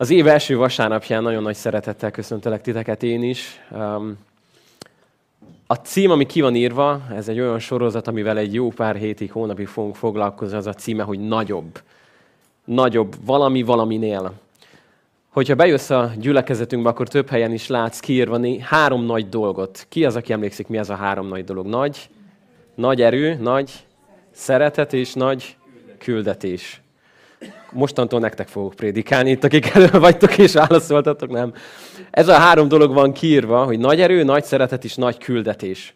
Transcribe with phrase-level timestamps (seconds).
[0.00, 3.60] Az év első vasárnapján nagyon nagy szeretettel köszöntelek titeket én is.
[3.70, 4.18] Um,
[5.66, 9.32] a cím, ami ki van írva, ez egy olyan sorozat, amivel egy jó pár hétig,
[9.32, 11.82] hónapig fogunk foglalkozni, az a címe, hogy nagyobb.
[12.64, 14.32] Nagyobb, valami valaminél.
[15.28, 19.86] Hogyha bejössz a gyülekezetünkbe, akkor több helyen is látsz kiírva három nagy dolgot.
[19.88, 21.66] Ki az, aki emlékszik, mi az a három nagy dolog?
[21.66, 22.08] Nagy,
[22.74, 23.72] nagy erő, nagy
[24.30, 25.56] szeretet és nagy
[25.98, 26.82] küldetés
[27.72, 31.52] mostantól nektek fogok prédikálni, itt akik elő vagytok és válaszoltatok, nem.
[32.10, 35.94] Ez a három dolog van kiírva, hogy nagy erő, nagy szeretet és nagy küldetés.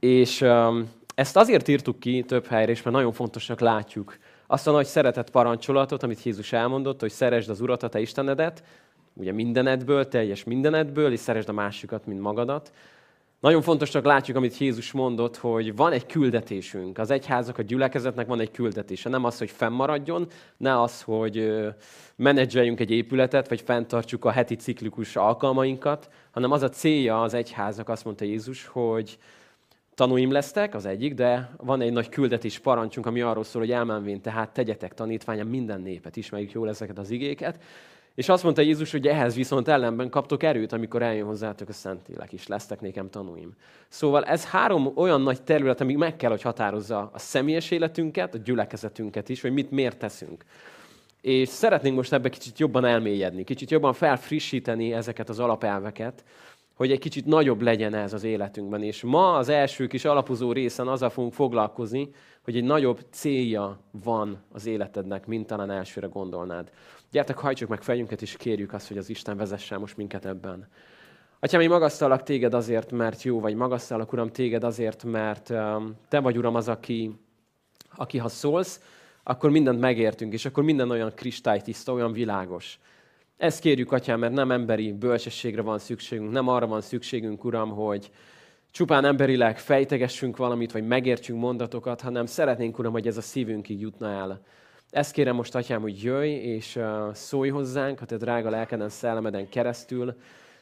[0.00, 4.16] És um, ezt azért írtuk ki több helyre, és mert nagyon fontosnak látjuk
[4.52, 8.62] azt a nagy szeretet parancsolatot, amit Jézus elmondott, hogy szeresd az Urat, a te Istenedet,
[9.14, 12.72] ugye mindenedből, teljes mindenedből, és szeresd a másikat, mint magadat.
[13.42, 16.98] Nagyon fontosnak látjuk, amit Jézus mondott, hogy van egy küldetésünk.
[16.98, 19.08] Az egyházak, a gyülekezetnek van egy küldetése.
[19.08, 21.52] Nem az, hogy fennmaradjon, ne az, hogy
[22.16, 27.88] menedzseljünk egy épületet, vagy fenntartsuk a heti ciklikus alkalmainkat, hanem az a célja az egyházak,
[27.88, 29.18] azt mondta Jézus, hogy
[29.94, 34.20] tanúim lesztek, az egyik, de van egy nagy küldetés parancsunk, ami arról szól, hogy elmenvén,
[34.20, 37.58] tehát tegyetek tanítványam minden népet, ismerjük jól ezeket az igéket,
[38.14, 42.32] és azt mondta Jézus, hogy ehhez viszont ellenben kaptok erőt, amikor eljön hozzátok a Szentlélek
[42.32, 43.52] is, lesztek nékem tanúim.
[43.88, 48.38] Szóval ez három olyan nagy terület, ami meg kell, hogy határozza a személyes életünket, a
[48.38, 50.44] gyülekezetünket is, hogy mit miért teszünk.
[51.20, 56.24] És szeretnénk most ebbe kicsit jobban elmélyedni, kicsit jobban felfrissíteni ezeket az alapelveket,
[56.74, 58.82] hogy egy kicsit nagyobb legyen ez az életünkben.
[58.82, 62.10] És ma az első kis alapozó részen azzal fogunk foglalkozni,
[62.42, 66.70] hogy egy nagyobb célja van az életednek, mint talán elsőre gondolnád.
[67.12, 70.68] Gyertek, hajtsuk meg fejünket, és kérjük azt, hogy az Isten vezessen most minket ebben.
[71.40, 76.20] Atyám, én magasztalak téged azért, mert jó vagy, magasztalak, Uram, téged azért, mert um, te
[76.20, 77.18] vagy, Uram, az, aki,
[77.94, 78.80] aki ha szólsz,
[79.22, 82.78] akkor mindent megértünk, és akkor minden olyan kristálytiszta, olyan világos.
[83.36, 88.10] Ezt kérjük, Atyám, mert nem emberi bölcsességre van szükségünk, nem arra van szükségünk, Uram, hogy
[88.70, 94.10] csupán emberileg fejtegessünk valamit, vagy megértsünk mondatokat, hanem szeretnénk, Uram, hogy ez a szívünkig jutna
[94.10, 94.42] el.
[94.92, 96.78] Ezt kérem most, Atyám, hogy jöjj és
[97.12, 100.14] szólj hozzánk, a te drága lelkeden, szellemeden keresztül.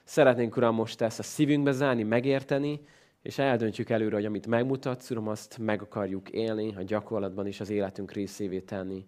[0.05, 2.81] Szeretnénk, Uram, most ezt a szívünkbe zárni, megérteni,
[3.23, 7.71] és eldöntjük előre, hogy amit megmutatsz, Uram, azt meg akarjuk élni, a gyakorlatban is az
[7.71, 9.07] életünk részévé tenni.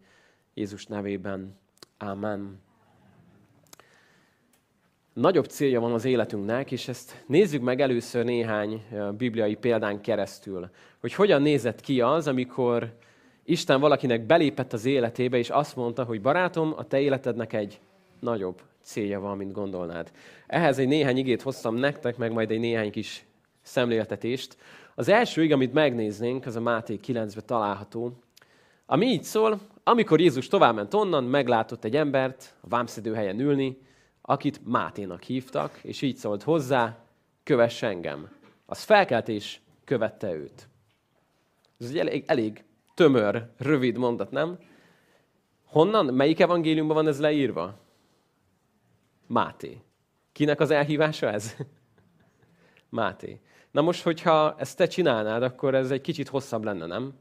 [0.54, 1.58] Jézus nevében.
[1.98, 2.60] Amen.
[5.12, 8.84] Nagyobb célja van az életünknek, és ezt nézzük meg először néhány
[9.16, 12.96] bibliai példán keresztül, hogy hogyan nézett ki az, amikor
[13.44, 17.80] Isten valakinek belépett az életébe, és azt mondta, hogy barátom, a te életednek egy
[18.20, 20.10] nagyobb célja van, mint gondolnád.
[20.46, 23.24] Ehhez egy néhány igét hoztam nektek, meg majd egy néhány kis
[23.62, 24.56] szemléltetést.
[24.94, 28.12] Az első ig, amit megnéznénk, az a Máté 9-ben található,
[28.86, 33.78] ami így szól, amikor Jézus továbbment onnan, meglátott egy embert a vámszedő helyen ülni,
[34.22, 36.98] akit Máténak hívtak, és így szólt hozzá,
[37.42, 38.30] kövess engem.
[38.66, 40.68] Az felkelt és követte őt.
[41.80, 42.64] Ez egy elég, elég
[42.94, 44.58] tömör, rövid mondat, nem?
[45.64, 47.78] Honnan, melyik evangéliumban van ez leírva?
[49.26, 49.82] Máté.
[50.32, 51.56] Kinek az elhívása ez?
[52.88, 53.40] Máté.
[53.70, 57.12] Na most, hogyha ezt te csinálnád, akkor ez egy kicsit hosszabb lenne, nem?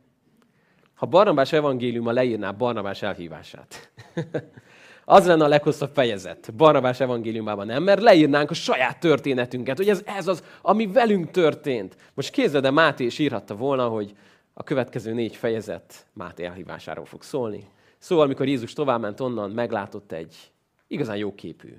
[0.94, 3.92] Ha Barnabás evangéliuma leírná Barnabás elhívását,
[5.06, 7.84] az lenne a leghosszabb fejezet Barnabás evangéliumában, nem?
[7.84, 11.96] Mert leírnánk a saját történetünket, hogy ez, ez az, ami velünk történt.
[12.14, 14.16] Most képzeld, de Máté is írhatta volna, hogy
[14.54, 17.68] a következő négy fejezet Máté elhívásáról fog szólni.
[17.98, 20.52] Szóval, amikor Jézus továbbment onnan, meglátott egy
[20.88, 21.74] igazán jó képű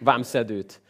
[0.00, 0.80] vámszedőt,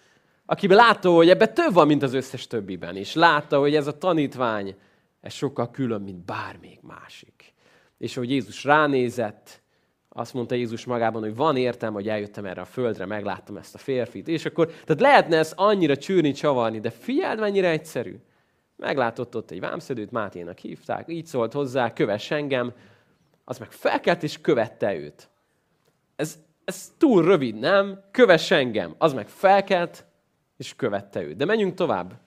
[0.46, 3.98] akiben látta, hogy ebbe több van, mint az összes többiben, és látta, hogy ez a
[3.98, 4.74] tanítvány,
[5.20, 7.54] ez sokkal külön, mint bármelyik másik.
[7.98, 9.62] És hogy Jézus ránézett,
[10.08, 13.78] azt mondta Jézus magában, hogy van értem, hogy eljöttem erre a földre, megláttam ezt a
[13.78, 14.28] férfit.
[14.28, 18.16] És akkor, tehát lehetne ezt annyira csűrni, csavarni, de figyeld, mennyire egyszerű.
[18.84, 22.72] Meglátott ott egy vámszedőt, Máténak hívták, így szólt hozzá, kövess engem,
[23.44, 25.28] az meg felkelt és követte őt.
[26.16, 28.00] Ez, ez túl rövid, nem?
[28.10, 28.94] Kövess engem.
[28.98, 30.04] Az meg felkelt
[30.56, 31.36] és követte őt.
[31.36, 32.20] De menjünk tovább.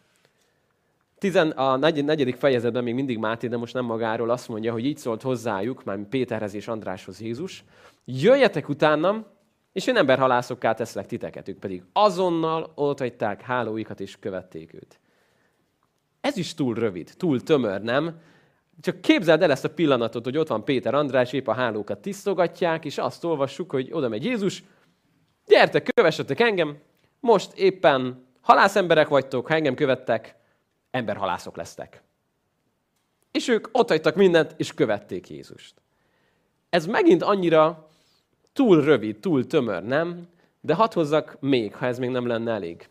[1.18, 4.98] Tizen, a negyedik fejezetben még mindig Máté, de most nem magáról azt mondja, hogy így
[4.98, 7.64] szólt hozzájuk, már Péterhez és Andráshoz Jézus,
[8.06, 9.26] jöjjetek utánam,
[9.72, 15.00] és én emberhalászokká teszlek titeket, ők pedig azonnal ott hagyták hálóikat és követték őt.
[16.28, 18.22] Ez is túl rövid, túl tömör, nem?
[18.82, 22.86] Csak képzeld el ezt a pillanatot, hogy ott van Péter András, épp a hálókat tisztogatják,
[22.86, 24.64] és azt olvassuk, hogy oda megy Jézus,
[25.46, 26.78] gyertek, kövessetek engem,
[27.20, 30.36] most éppen halászemberek vagytok, ha engem követtek,
[30.92, 32.04] emberhalászok lesztek.
[33.32, 35.74] És ők ott hagytak mindent, és követték Jézust.
[36.70, 37.90] Ez megint annyira
[38.54, 40.28] túl rövid, túl tömör, nem?
[40.62, 42.90] De hadd hozzak még, ha ez még nem lenne elég.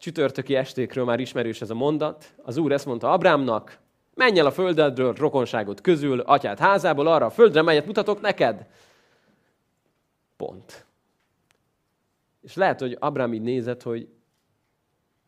[0.00, 2.34] Csütörtöki estékről már ismerős ez a mondat.
[2.42, 3.78] Az úr ezt mondta Abrámnak,
[4.14, 8.66] menj el a földedről, rokonságot közül, atyád házából arra a földre, melyet mutatok neked.
[10.36, 10.86] Pont.
[12.42, 14.08] És lehet, hogy Abrám így nézett, hogy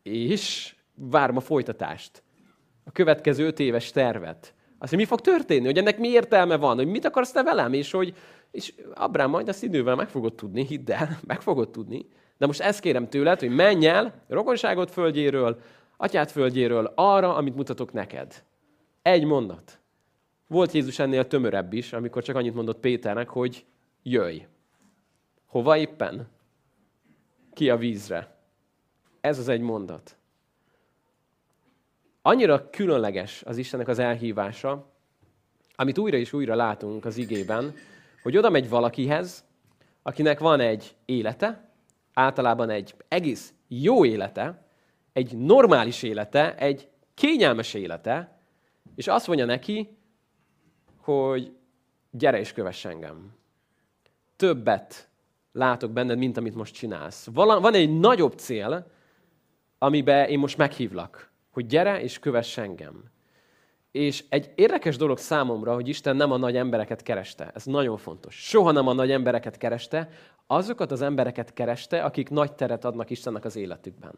[0.03, 2.23] és várom a folytatást.
[2.83, 4.53] A következő öt éves tervet.
[4.77, 7.73] Azt mondja, mi fog történni, hogy ennek mi értelme van, hogy mit akarsz te velem,
[7.73, 8.15] és hogy
[8.53, 12.05] és Abrám majd azt idővel meg fogod tudni, hidd el, meg fogod tudni.
[12.37, 15.61] De most ezt kérem tőled, hogy menj el rokonságot földjéről,
[15.97, 18.43] atyát földjéről arra, amit mutatok neked.
[19.01, 19.79] Egy mondat.
[20.47, 23.65] Volt Jézus ennél tömörebb is, amikor csak annyit mondott Péternek, hogy
[24.03, 24.45] jöjj.
[25.45, 26.27] Hova éppen?
[27.53, 28.37] Ki a vízre.
[29.21, 30.17] Ez az egy mondat.
[32.21, 34.91] Annyira különleges az Istennek az elhívása,
[35.75, 37.73] amit újra és újra látunk az igében,
[38.23, 39.45] hogy oda megy valakihez,
[40.01, 41.69] akinek van egy élete,
[42.13, 44.67] általában egy egész jó élete,
[45.13, 48.37] egy normális élete, egy kényelmes élete,
[48.95, 49.97] és azt mondja neki,
[50.97, 51.55] hogy
[52.11, 53.35] gyere és kövess engem.
[54.35, 55.09] Többet
[55.51, 57.27] látok benned, mint amit most csinálsz.
[57.33, 58.91] Van egy nagyobb cél,
[59.77, 63.11] amiben én most meghívlak, hogy gyere és kövess engem.
[63.93, 67.51] És egy érdekes dolog számomra, hogy Isten nem a nagy embereket kereste.
[67.55, 68.35] Ez nagyon fontos.
[68.35, 70.09] Soha nem a nagy embereket kereste,
[70.47, 74.13] azokat az embereket kereste, akik nagy teret adnak Istennek az életükben.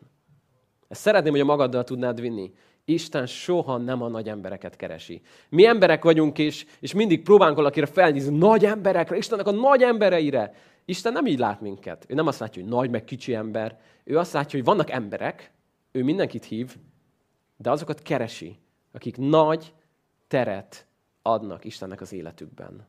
[0.87, 2.53] Ezt szeretném, hogy a magaddal tudnád vinni.
[2.85, 5.21] Isten soha nem a nagy embereket keresi.
[5.49, 10.53] Mi emberek vagyunk, és, és mindig próbálunk valakire felnézni, nagy emberekre, Istennek a nagy embereire.
[10.85, 12.05] Isten nem így lát minket.
[12.07, 13.79] Ő nem azt látja, hogy nagy meg kicsi ember.
[14.03, 15.51] Ő azt látja, hogy vannak emberek,
[15.91, 16.75] ő mindenkit hív,
[17.57, 18.59] de azokat keresi,
[18.95, 19.73] akik nagy
[20.27, 20.87] teret
[21.21, 22.87] adnak Istennek az életükben.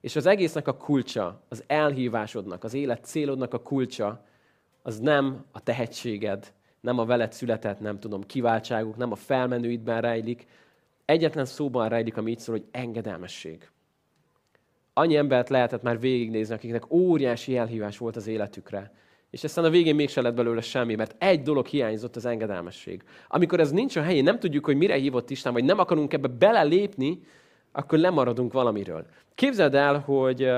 [0.00, 4.24] És az egésznek a kulcsa, az elhívásodnak, az élet célodnak a kulcsa,
[4.82, 10.46] az nem a tehetséged, nem a veled született, nem tudom, kiváltságuk, nem a felmenőidben rejlik.
[11.04, 13.70] Egyetlen szóban rejlik, ami így szól, hogy engedelmesség.
[14.92, 18.92] Annyi embert lehetett már végignézni, akiknek óriási elhívás volt az életükre,
[19.30, 23.02] és aztán a végén mégsem lett belőle semmi, mert egy dolog hiányzott, az engedelmesség.
[23.28, 26.28] Amikor ez nincs a helyén, nem tudjuk, hogy mire hívott Isten, vagy nem akarunk ebbe
[26.28, 27.20] belelépni,
[27.72, 29.06] akkor lemaradunk valamiről.
[29.34, 30.50] Képzeld el, hogy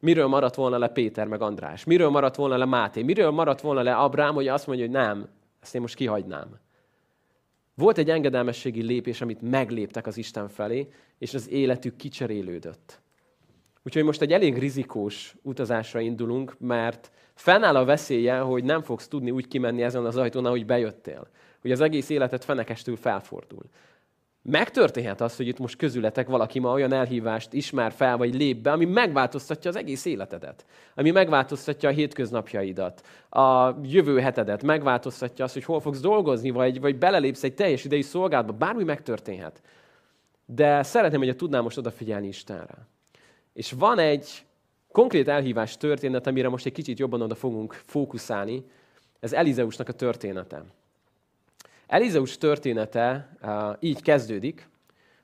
[0.00, 3.82] miről maradt volna le Péter meg András, miről maradt volna le Máté, miről maradt volna
[3.82, 5.28] le Abrám, hogy azt mondja, hogy nem,
[5.60, 6.58] ezt én most kihagynám.
[7.74, 10.88] Volt egy engedelmességi lépés, amit megléptek az Isten felé,
[11.18, 13.00] és az életük kicserélődött.
[13.82, 19.30] Úgyhogy most egy elég rizikós utazásra indulunk, mert fennáll a veszélye, hogy nem fogsz tudni
[19.30, 21.26] úgy kimenni ezen az ajtón, ahogy bejöttél.
[21.60, 23.62] Hogy az egész életet fenekestül felfordul.
[24.46, 28.72] Megtörténhet az, hogy itt most közületek valaki ma olyan elhívást ismer fel, vagy lép be,
[28.72, 30.64] ami megváltoztatja az egész életedet.
[30.94, 36.98] Ami megváltoztatja a hétköznapjaidat, a jövő hetedet, megváltoztatja azt, hogy hol fogsz dolgozni, vagy, vagy
[36.98, 39.62] belelépsz egy teljes idei szolgálatba, bármi megtörténhet.
[40.46, 42.88] De szeretném, hogy tudnám most odafigyelni Istenre.
[43.52, 44.44] És van egy
[44.94, 48.64] konkrét elhívás történet, amire most egy kicsit jobban oda fogunk fókuszálni.
[49.20, 50.64] Ez Elizeusnak a története.
[51.86, 53.36] Elizeus története
[53.80, 54.68] így kezdődik,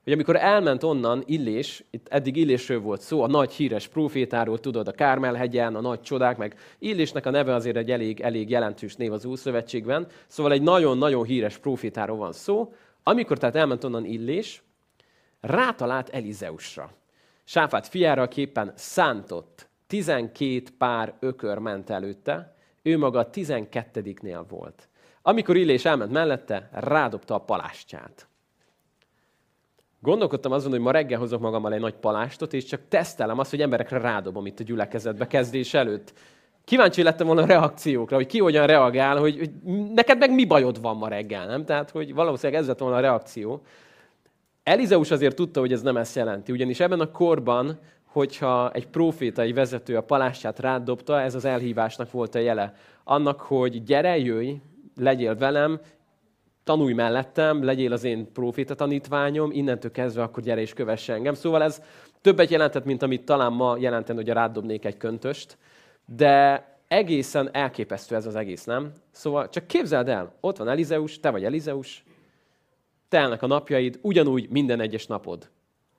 [0.05, 4.89] hogy amikor elment onnan Illés, itt eddig Illésről volt szó, a nagy híres profétáról, tudod,
[4.89, 9.13] a Kármelhegyen, a nagy csodák, meg Illésnek a neve azért egy elég, elég jelentős név
[9.13, 12.73] az Újszövetségben, szóval egy nagyon-nagyon híres profétáról van szó.
[13.03, 14.63] Amikor tehát elment onnan Illés,
[15.41, 16.99] rátalált Elizeusra.
[17.51, 19.69] Sáfát fiára képpen szántott.
[19.87, 24.89] 12 pár ökör ment előtte, ő maga 12-nél volt.
[25.23, 28.29] Amikor Illés elment mellette, rádobta a palástját.
[30.01, 33.63] Gondolkodtam azon, hogy ma reggel hozok magammal egy nagy palástot, és csak tesztelem azt, hogy
[33.63, 36.13] emberekre rádobom itt a gyülekezetbe kezdés előtt.
[36.65, 39.51] Kíváncsi lettem volna a reakciókra, hogy ki hogyan reagál, hogy, hogy
[39.95, 41.65] neked meg mi bajod van ma reggel, nem?
[41.65, 43.63] Tehát, hogy valószínűleg ez lett volna a reakció.
[44.63, 49.53] Elizeus azért tudta, hogy ez nem ezt jelenti, ugyanis ebben a korban, hogyha egy profétai
[49.53, 52.75] vezető a palástját rádobta, ez az elhívásnak volt a jele.
[53.05, 54.53] Annak, hogy gyere, jöjj,
[54.97, 55.81] legyél velem,
[56.65, 61.35] tanulj mellettem, legyél az én proféta tanítványom, innentől kezdve akkor gyere és kövess engem.
[61.35, 61.83] Szóval ez
[62.21, 65.59] többet jelentett, mint amit talán ma jelenten, hogy rádobnék egy köntöst,
[66.17, 68.93] de egészen elképesztő ez az egész, nem?
[69.11, 72.05] Szóval csak képzeld el, ott van Elizeus, te vagy Elizeus,
[73.11, 75.51] telnek a napjaid, ugyanúgy minden egyes napod.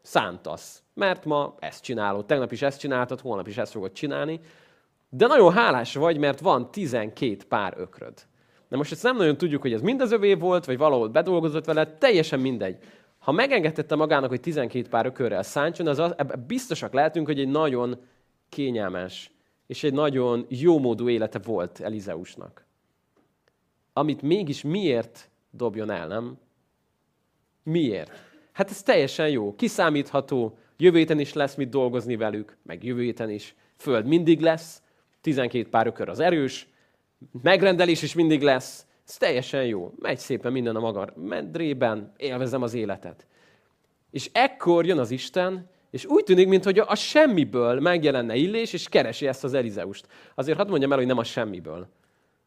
[0.01, 4.39] Szántasz, mert ma ezt csinálod, tegnap is ezt csináltad, holnap is ezt fogod csinálni,
[5.10, 8.13] de nagyon hálás vagy, mert van 12 pár ökröd.
[8.70, 11.65] De most ezt nem nagyon tudjuk, hogy ez mind az övé volt, vagy valahol bedolgozott
[11.65, 12.77] vele, teljesen mindegy.
[13.20, 16.13] Ha megengedette magának, hogy 12 pár ökörrel szántson, az, az
[16.48, 18.00] biztosak lehetünk, hogy egy nagyon
[18.50, 19.32] kényelmes
[19.68, 22.65] és egy nagyon jómódú élete volt Elizeusnak.
[23.94, 26.38] Amit mégis miért dobjon el, nem?
[27.63, 28.12] Miért?
[28.51, 33.30] Hát ez teljesen jó, kiszámítható, jövő héten is lesz mit dolgozni velük, meg jövő héten
[33.30, 33.56] is.
[33.77, 34.82] Föld mindig lesz,
[35.22, 36.68] 12 pár ökör az erős,
[37.41, 39.94] megrendelés is mindig lesz, ez teljesen jó.
[40.00, 43.27] Megy szépen minden a maga medrében, élvezem az életet.
[44.12, 49.27] És ekkor jön az Isten, és úgy tűnik, mintha a semmiből megjelenne Illés, és keresi
[49.27, 50.08] ezt az Elizeust.
[50.36, 51.88] Azért hadd mondjam el, hogy nem a semmiből.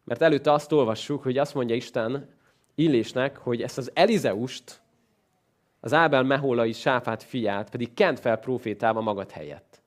[0.04, 2.28] Mert előtte azt olvassuk, hogy azt mondja Isten
[2.74, 4.82] Illésnek, hogy ezt az Elizeust,
[5.84, 9.82] az Ábel Meholai sáfát fiát pedig kent fel profétálva magad helyett.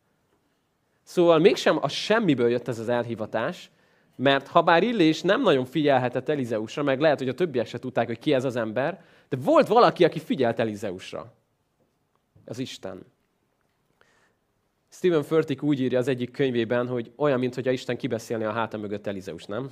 [1.03, 3.69] Szóval mégsem a semmiből jött ez az elhivatás,
[4.15, 8.07] mert ha bár Illés nem nagyon figyelhetett Elizeusra, meg lehet, hogy a többiek se tudták,
[8.07, 11.33] hogy ki ez az ember, de volt valaki, aki figyelt Elizeusra.
[12.45, 13.05] Az Isten.
[14.89, 19.07] Stephen Furtick úgy írja az egyik könyvében, hogy olyan, mintha Isten kibeszélni a háta mögött
[19.07, 19.69] Elizeus, nem?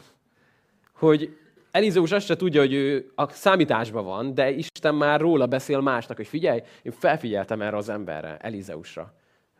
[0.94, 1.38] Hogy
[1.75, 6.17] Elizeus azt se tudja, hogy ő a számításban van, de Isten már róla beszél másnak,
[6.17, 9.13] hogy figyelj, én felfigyeltem erre az emberre, Elizeusra.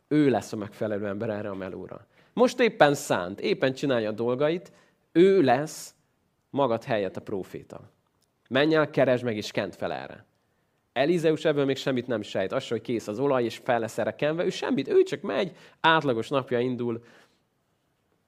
[0.08, 2.08] Ő lesz a megfelelő ember erre a melóra.
[2.34, 4.72] Most éppen szánt, éppen csinálja a dolgait,
[5.12, 5.96] ő lesz
[6.50, 7.92] magad helyett a próféta.
[8.50, 10.26] Menj el, keresd meg, és kent fel erre.
[10.94, 12.52] Elizeus ebből még semmit nem sejt.
[12.52, 15.56] Az, hogy kész az olaj, és fel lesz erre kenve, ő semmit, ő csak megy,
[15.80, 17.04] átlagos napja indul,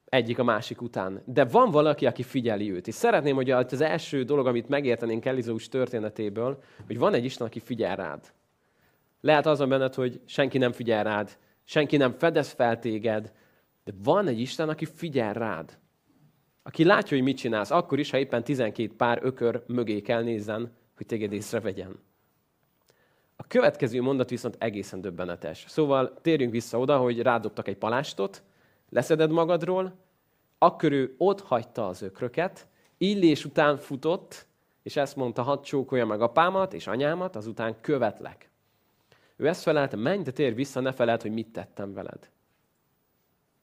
[0.09, 1.21] egyik a másik után.
[1.25, 2.87] De van valaki, aki figyeli őt.
[2.87, 7.59] És szeretném, hogy az első dolog, amit megértenénk Elizeus történetéből, hogy van egy Isten, aki
[7.59, 8.33] figyel rád.
[9.21, 13.31] Lehet azon benned, hogy senki nem figyel rád, senki nem fedez fel téged,
[13.83, 15.77] de van egy Isten, aki figyel rád.
[16.63, 20.71] Aki látja, hogy mit csinálsz, akkor is, ha éppen 12 pár ökör mögé kell nézzen,
[20.95, 21.99] hogy téged észrevegyen.
[23.35, 25.65] A következő mondat viszont egészen döbbenetes.
[25.67, 28.43] Szóval térjünk vissza oda, hogy rádobtak egy palástot,
[28.89, 29.95] leszeded magadról,
[30.57, 32.67] akkor ő ott hagyta az ökröket,
[32.97, 34.47] illés után futott,
[34.83, 38.49] és ezt mondta, hadd csókolja meg apámat és anyámat, azután követlek.
[39.35, 42.29] Ő ezt felelte, menj, de térj vissza, ne felelt, hogy mit tettem veled.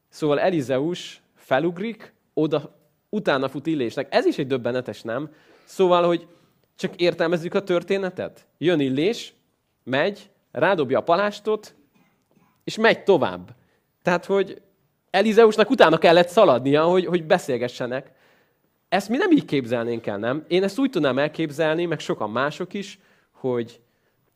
[0.09, 2.78] Szóval Elizeus felugrik, oda,
[3.09, 4.14] utána fut Illésnek.
[4.14, 5.31] Ez is egy döbbenetes, nem?
[5.64, 6.28] Szóval, hogy
[6.76, 8.47] csak értelmezzük a történetet.
[8.59, 9.35] Jön Illés,
[9.83, 11.75] megy, rádobja a palástot,
[12.64, 13.54] és megy tovább.
[14.02, 14.62] Tehát, hogy
[15.14, 18.11] Elizeusnak utána kellett szaladnia, hogy, hogy beszélgessenek.
[18.88, 20.44] Ezt mi nem így képzelnénk el, nem?
[20.49, 22.99] Én ezt úgy tudnám elképzelni, meg sokan mások is,
[23.33, 23.80] hogy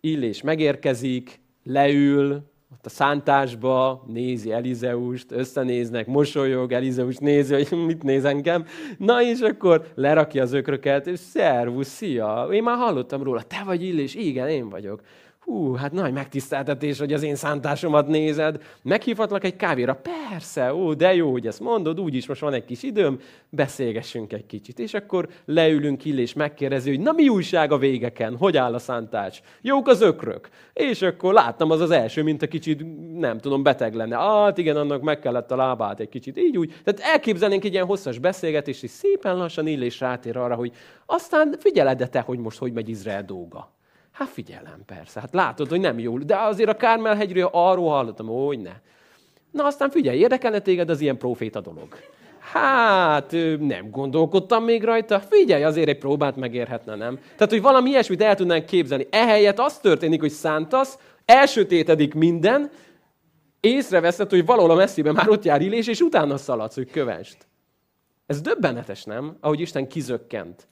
[0.00, 2.32] Illés megérkezik, leül,
[2.73, 8.66] ott a szántásba nézi Elizeust, összenéznek, mosolyog, Elizeus nézi, hogy mit néz engem.
[8.99, 13.82] Na és akkor lerakja az ökröket, és szervusz, szia, én már hallottam róla, te vagy
[13.82, 14.14] Illés?
[14.14, 15.00] Igen, én vagyok
[15.49, 20.00] hú, hát nagy megtiszteltetés, hogy az én szántásomat nézed, meghívhatlak egy kávéra?
[20.31, 24.47] Persze, ó, de jó, hogy ezt mondod, úgyis most van egy kis időm, beszélgessünk egy
[24.47, 24.78] kicsit.
[24.78, 28.78] És akkor leülünk ki, és megkérdezi, hogy na mi újság a végeken, hogy áll a
[28.78, 29.43] szántás?
[29.61, 30.49] Jók az ökrök.
[30.73, 32.85] És akkor láttam az az első, mint a kicsit,
[33.19, 34.17] nem tudom, beteg lenne.
[34.17, 36.75] Hát igen, annak meg kellett a lábát egy kicsit, így úgy.
[36.85, 40.73] Tehát elképzelnénk egy ilyen hosszas beszélgetést, és szépen lassan Illés rátér arra, hogy
[41.07, 43.76] aztán figyeled te, hogy most hogy megy Izrael dolga.
[44.18, 45.20] Hát figyelem, persze.
[45.20, 46.18] Hát látod, hogy nem jó.
[46.18, 48.72] De azért a Kármel-hegyről arról hallottam, hogy ne.
[49.50, 51.88] Na aztán figyelj, érdekelne téged az ilyen proféta dolog?
[52.38, 55.20] Hát, nem gondolkodtam még rajta.
[55.20, 57.16] Figyelj, azért egy próbát megérhetne, nem?
[57.16, 59.06] Tehát, hogy valami ilyesmit el tudnánk képzelni.
[59.10, 62.70] Ehelyett az történik, hogy szántasz, elsötétedik minden,
[63.60, 67.46] észreveszed, hogy valahol a messziben már ott jár Illés, és utána szaladsz, hogy kövest.
[68.26, 69.37] Ez döbbenetes, nem?
[69.40, 70.68] Ahogy Isten kizökkent.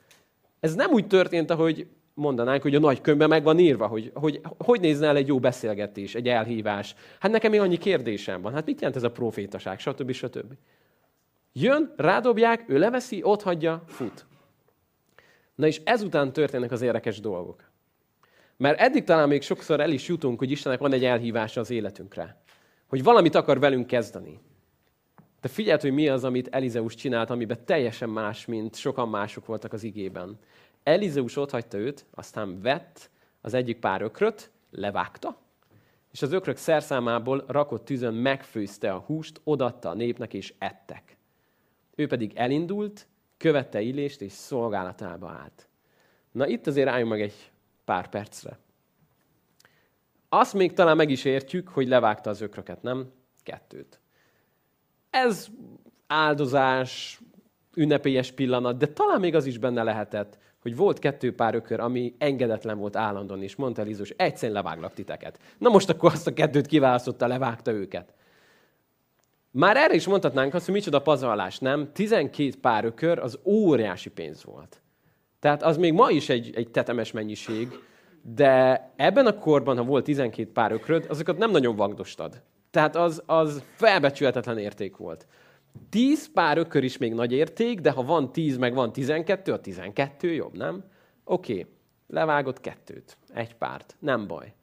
[0.60, 1.86] Ez nem úgy történt, ahogy
[2.16, 5.38] mondanánk, hogy a nagy könyvben meg van írva, hogy, hogy hogy nézne el egy jó
[5.38, 6.94] beszélgetés, egy elhívás.
[7.20, 8.52] Hát nekem még annyi kérdésem van.
[8.52, 10.12] Hát mit jelent ez a profétaság, stb.
[10.12, 10.52] stb.
[11.52, 14.26] Jön, rádobják, ő leveszi, ott hagyja, fut.
[15.54, 17.70] Na és ezután történnek az érdekes dolgok.
[18.56, 22.42] Mert eddig talán még sokszor el is jutunk, hogy Istennek van egy elhívása az életünkre.
[22.86, 24.40] Hogy valamit akar velünk kezdeni.
[25.40, 29.72] De figyeld, hogy mi az, amit Elizeus csinált, amiben teljesen más, mint sokan mások voltak
[29.72, 30.38] az igében.
[30.86, 35.38] Elizeus ott hagyta őt, aztán vett az egyik pár ökröt, levágta,
[36.12, 41.16] és az ökrök szerszámából rakott tűzön megfőzte a húst, odatta a népnek, és ettek.
[41.94, 45.68] Ő pedig elindult, követte Illést, és szolgálatába állt.
[46.32, 47.50] Na itt azért álljunk meg egy
[47.84, 48.58] pár percre.
[50.28, 53.12] Azt még talán meg is értjük, hogy levágta az ökröket, nem?
[53.42, 54.00] Kettőt.
[55.10, 55.48] Ez
[56.06, 57.20] áldozás,
[57.74, 62.14] ünnepélyes pillanat, de talán még az is benne lehetett, hogy volt kettő pár ökör, ami
[62.18, 65.38] engedetlen volt állandóan, és mondta Elizus, egyszer leváglak titeket.
[65.58, 68.14] Na most akkor azt a kettőt kiválasztotta, levágta őket.
[69.50, 71.90] Már erre is mondhatnánk azt, hogy micsoda pazarlás, nem?
[71.92, 74.80] 12 pár ökör az óriási pénz volt.
[75.40, 77.68] Tehát az még ma is egy, egy tetemes mennyiség,
[78.22, 82.42] de ebben a korban, ha volt 12 pár ökröd, azokat nem nagyon vagdostad.
[82.70, 85.26] Tehát az, az felbecsülhetetlen érték volt.
[85.88, 89.60] 10 pár ökör is még nagy érték, de ha van 10 meg van 12, a
[89.60, 90.84] 12 jobb, nem?
[91.24, 91.66] Oké, okay.
[92.06, 94.54] levágott kettőt, egy párt, nem baj.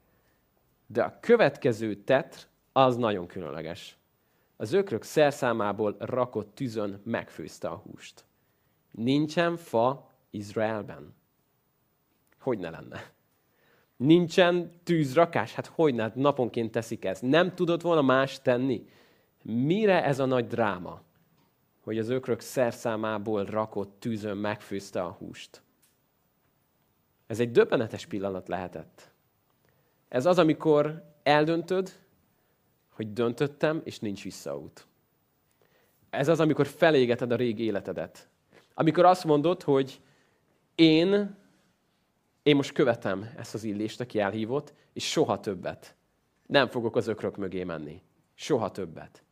[0.88, 2.38] De a következő tetr
[2.72, 3.98] az nagyon különleges.
[4.58, 8.26] Az ökrök szerszámából rakott tűzön megfőzte a húst.
[8.92, 11.16] Nincsen fa Izraelben.
[12.40, 13.12] Hogy ne lenne?
[13.98, 15.54] Nincsen tűzrakás?
[15.54, 16.12] Hát hogy ne?
[16.16, 17.22] Naponként teszik ezt.
[17.22, 18.86] Nem tudott volna más tenni?
[19.44, 21.02] Mire ez a nagy dráma?
[21.82, 25.62] Hogy az ökrök szerszámából rakott tűzön megfőzte a húst.
[27.28, 29.12] Ez egy döbbenetes pillanat lehetett.
[30.08, 32.00] Ez az, amikor eldöntöd,
[32.90, 34.88] hogy döntöttem, és nincs visszaút.
[36.10, 38.30] Ez az, amikor felégeted a régi életedet.
[38.74, 40.02] Amikor azt mondod, hogy
[40.76, 41.36] én,
[42.44, 45.96] én most követem ezt az illést, aki elhívott, és soha többet.
[46.46, 48.02] Nem fogok az ökrök mögé menni.
[48.34, 49.23] Soha többet.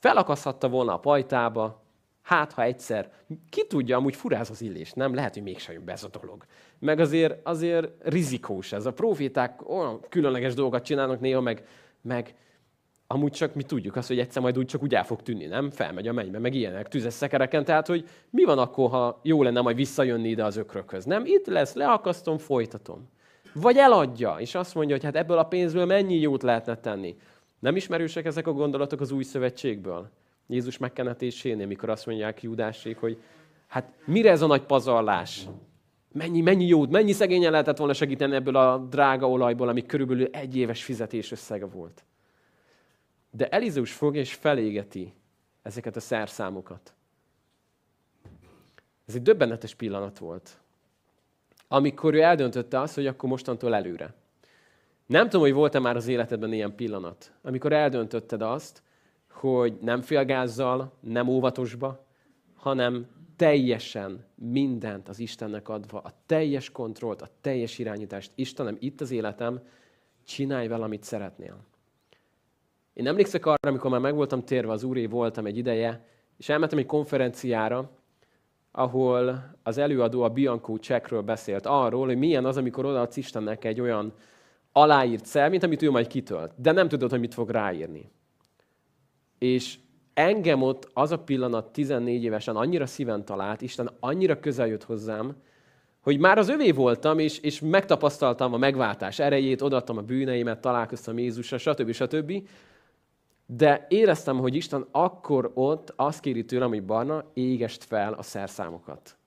[0.00, 1.82] Felakaszhatta volna a pajtába,
[2.22, 3.12] hát ha egyszer,
[3.50, 5.14] ki tudja, amúgy furáz az illés, nem?
[5.14, 6.44] Lehet, hogy mégsem jön be ez a dolog.
[6.78, 8.86] Meg azért, azért rizikós ez.
[8.86, 11.66] A proféták olyan különleges dolgokat csinálnak néha, meg,
[12.02, 12.34] meg
[13.06, 15.70] amúgy csak mi tudjuk azt, hogy egyszer majd úgy csak úgy el fog tűnni, nem?
[15.70, 17.64] Felmegy a mennybe, meg ilyenek, tüzes szekereken.
[17.64, 21.04] Tehát, hogy mi van akkor, ha jó lenne majd visszajönni ide az ökrökhöz?
[21.04, 21.22] Nem?
[21.26, 23.08] Itt lesz, leakasztom, folytatom.
[23.54, 27.16] Vagy eladja, és azt mondja, hogy hát ebből a pénzből mennyi jót lehetne tenni.
[27.60, 30.10] Nem ismerősek ezek a gondolatok az új szövetségből?
[30.46, 33.22] Jézus megkenetésénél, mikor azt mondják Judásék, hogy
[33.66, 35.46] hát mire ez a nagy pazarlás?
[36.12, 40.56] Mennyi, mennyi jót, mennyi szegényen lehetett volna segíteni ebből a drága olajból, ami körülbelül egy
[40.56, 42.04] éves fizetés összege volt.
[43.30, 45.14] De Elizeus fogja és felégeti
[45.62, 46.94] ezeket a szerszámokat.
[49.06, 50.60] Ez egy döbbenetes pillanat volt,
[51.68, 54.14] amikor ő eldöntötte azt, hogy akkor mostantól előre.
[55.10, 58.82] Nem tudom, hogy volt-e már az életedben ilyen pillanat, amikor eldöntötted azt,
[59.30, 62.06] hogy nem félgázzal, nem óvatosba,
[62.54, 68.32] hanem teljesen mindent az Istennek adva, a teljes kontrollt, a teljes irányítást.
[68.34, 69.60] Istenem, itt az életem,
[70.24, 71.56] csinálj vele, amit szeretnél.
[72.92, 76.78] Én emlékszek arra, amikor már meg voltam térve az úré, voltam egy ideje, és elmentem
[76.78, 77.90] egy konferenciára,
[78.70, 83.80] ahol az előadó a Bianco Csekről beszélt arról, hogy milyen az, amikor odaadsz Istennek egy
[83.80, 84.12] olyan
[84.72, 88.10] aláírt szel, mint amit ő majd kitölt, de nem tudod, hogy mit fog ráírni.
[89.38, 89.78] És
[90.14, 95.36] engem ott az a pillanat 14 évesen annyira szíven talált, Isten annyira közel jött hozzám,
[96.00, 101.18] hogy már az övé voltam, és, és megtapasztaltam a megváltás erejét, odaadtam a bűneimet, találkoztam
[101.18, 101.92] Jézusra, stb.
[101.92, 102.48] stb.
[103.46, 109.18] De éreztem, hogy Isten akkor ott azt kéri tőlem, hogy Barna, égest fel a szerszámokat.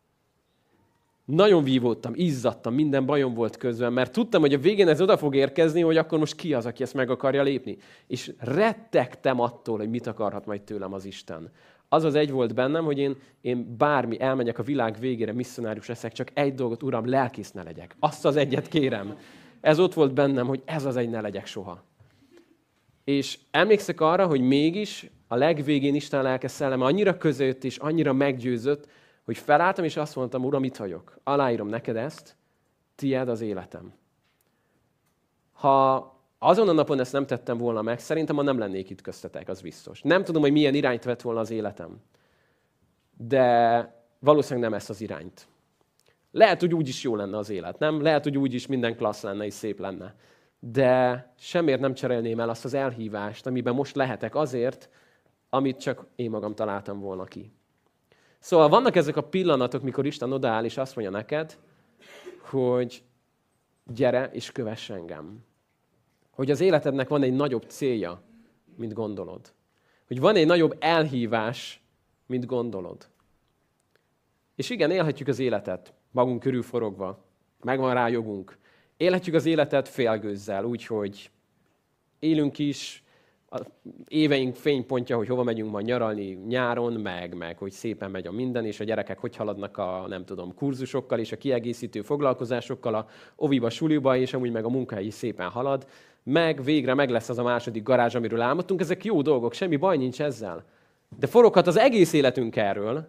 [1.26, 5.36] Nagyon vívódtam, izzadtam, minden bajom volt közben, mert tudtam, hogy a végén ez oda fog
[5.36, 7.78] érkezni, hogy akkor most ki az, aki ezt meg akarja lépni.
[8.08, 11.52] És rettegtem attól, hogy mit akarhat majd tőlem az Isten.
[11.90, 16.12] Az az egy volt bennem, hogy én, én bármi, elmegyek a világ végére, misszionárius leszek,
[16.12, 17.96] csak egy dolgot, Uram, lelkész ne legyek.
[18.00, 19.18] Azt az egyet kérem.
[19.62, 21.84] Ez ott volt bennem, hogy ez az egy ne legyek soha.
[23.04, 28.88] És emlékszek arra, hogy mégis a legvégén Isten lelke szelleme annyira között és annyira meggyőzött,
[29.26, 31.20] hogy felálltam, és azt mondtam, Uram, itt vagyok.
[31.24, 32.36] Aláírom neked ezt,
[32.96, 33.94] tied az életem.
[35.52, 39.50] Ha azon a napon ezt nem tettem volna meg, szerintem ma nem lennék itt köztetek,
[39.50, 40.02] az biztos.
[40.02, 42.02] Nem tudom, hogy milyen irányt vett volna az életem.
[43.18, 45.48] De valószínűleg nem ezt az irányt.
[46.32, 48.02] Lehet, hogy úgy is jó lenne az élet, nem?
[48.02, 50.16] Lehet, hogy úgy is minden klassz lenne és szép lenne.
[50.60, 54.90] De semmiért nem cserélném el azt az elhívást, amiben most lehetek azért,
[55.50, 57.54] amit csak én magam találtam volna ki.
[58.44, 61.58] Szóval vannak ezek a pillanatok, mikor Isten odaáll, és azt mondja neked,
[62.40, 63.04] hogy
[63.94, 65.46] gyere és kövess engem.
[66.32, 68.22] Hogy az életednek van egy nagyobb célja,
[68.76, 69.54] mint gondolod.
[70.08, 71.82] Hogy van egy nagyobb elhívás,
[72.26, 73.10] mint gondolod.
[74.56, 77.26] És igen, élhetjük az életet magunk körül forogva.
[77.62, 78.58] Megvan rá jogunk.
[78.98, 81.32] Élhetjük az életet félgőzzel, úgyhogy
[82.20, 83.03] élünk is,
[83.54, 83.62] a
[84.08, 88.66] éveink fénypontja, hogy hova megyünk majd nyaralni nyáron, meg, meg hogy szépen megy a minden,
[88.66, 93.70] és a gyerekek hogy haladnak a, nem tudom, kurzusokkal és a kiegészítő foglalkozásokkal a oviba,
[93.70, 95.88] suliba, és amúgy meg a munka is szépen halad,
[96.24, 98.82] meg végre meg lesz az a második garázs, amiről álmodtunk.
[98.82, 100.66] Ezek jó dolgok, semmi baj nincs ezzel.
[101.20, 103.08] De foroghat az egész életünk erről,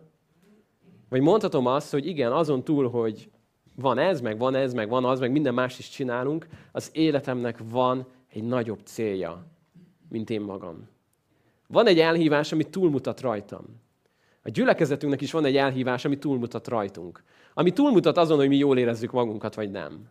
[1.09, 3.31] vagy mondhatom azt, hogy igen, azon túl, hogy
[3.77, 7.59] van ez, meg van ez, meg van az, meg minden más is csinálunk, az életemnek
[7.71, 9.54] van egy nagyobb célja,
[10.15, 10.89] mint én magam.
[11.67, 13.65] Van egy elhívás, ami túlmutat rajtam.
[14.43, 17.23] A gyülekezetünknek is van egy elhívás, ami túlmutat rajtunk.
[17.55, 20.09] Ami túlmutat azon, hogy mi jól érezzük magunkat, vagy nem.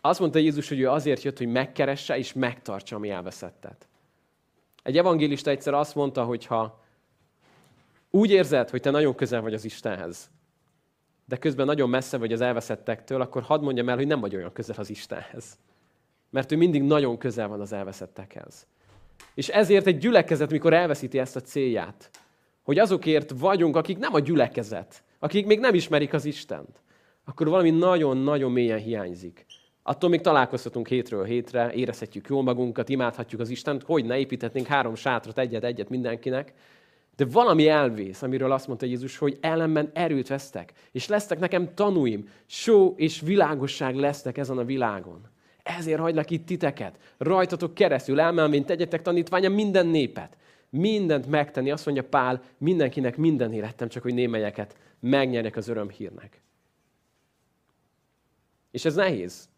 [0.00, 3.88] Azt mondta Jézus, hogy ő azért jött, hogy megkeresse és megtartsa a mi elveszettet.
[4.82, 6.84] Egy evangélista egyszer azt mondta, hogy ha
[8.10, 10.30] úgy érzed, hogy te nagyon közel vagy az Istenhez,
[11.24, 14.52] de közben nagyon messze vagy az elveszettektől, akkor hadd mondjam el, hogy nem vagy olyan
[14.52, 15.58] közel az Istenhez.
[16.30, 18.66] Mert ő mindig nagyon közel van az elveszettekhez.
[19.34, 22.10] És ezért egy gyülekezet, mikor elveszíti ezt a célját,
[22.62, 26.82] hogy azokért vagyunk, akik nem a gyülekezet, akik még nem ismerik az Istent,
[27.24, 29.46] akkor valami nagyon-nagyon mélyen hiányzik.
[29.82, 34.94] Attól még találkozhatunk hétről hétre, érezhetjük jól magunkat, imádhatjuk az Istent, hogy ne építhetnénk három
[34.94, 36.52] sátrat, egyet-egyet mindenkinek,
[37.16, 42.28] de valami elvész, amiről azt mondta Jézus, hogy ellenben erőt vesztek, és lesznek nekem tanúim,
[42.46, 45.29] só és világosság lesznek ezen a világon.
[45.62, 50.36] Ezért hagylak itt titeket, rajtatok keresztül, elmenvén tegyetek tanítványa minden népet.
[50.70, 56.42] Mindent megtenni, azt mondja Pál, mindenkinek minden életem, csak hogy némelyeket megnyernek az örömhírnek.
[58.70, 59.48] És ez nehéz.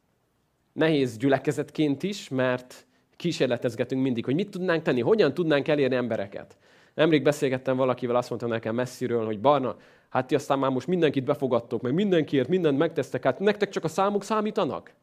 [0.73, 2.87] Nehéz gyülekezetként is, mert
[3.17, 6.57] kísérletezgetünk mindig, hogy mit tudnánk tenni, hogyan tudnánk elérni embereket.
[6.95, 9.77] Nemrég beszélgettem valakivel, azt mondta nekem messziről, hogy Barna,
[10.09, 13.89] hát ti aztán már most mindenkit befogadtok, meg mindenkiért mindent megtesztek, hát nektek csak a
[13.89, 14.95] számok számítanak?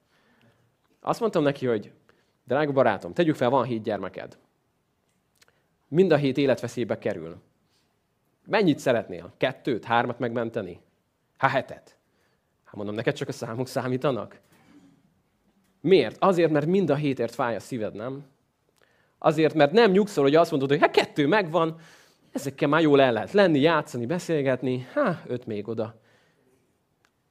[1.09, 1.91] Azt mondtam neki, hogy
[2.43, 4.37] drága barátom, tegyük fel, van hét gyermeked.
[5.87, 7.37] Mind a hét életveszélybe kerül.
[8.45, 9.33] Mennyit szeretnél?
[9.37, 10.79] Kettőt, hármat megmenteni?
[11.37, 11.97] Há, hetet.
[12.63, 14.39] Hát mondom, neked csak a számok számítanak?
[15.81, 16.17] Miért?
[16.19, 18.25] Azért, mert mind a hétért fáj a szíved, nem?
[19.17, 21.79] Azért, mert nem nyugszol, hogy azt mondod, hogy hát kettő megvan,
[22.31, 26.01] ezekkel már jól el lehet lenni, játszani, beszélgetni, hát öt még oda.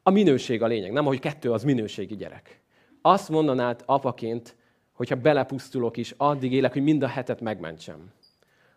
[0.02, 2.57] A minőség a lényeg, nem, hogy kettő az minőségi gyerek.
[3.02, 4.56] Azt mondanád apaként,
[4.92, 8.12] hogyha belepusztulok is, addig élek, hogy mind a hetet megmentsem.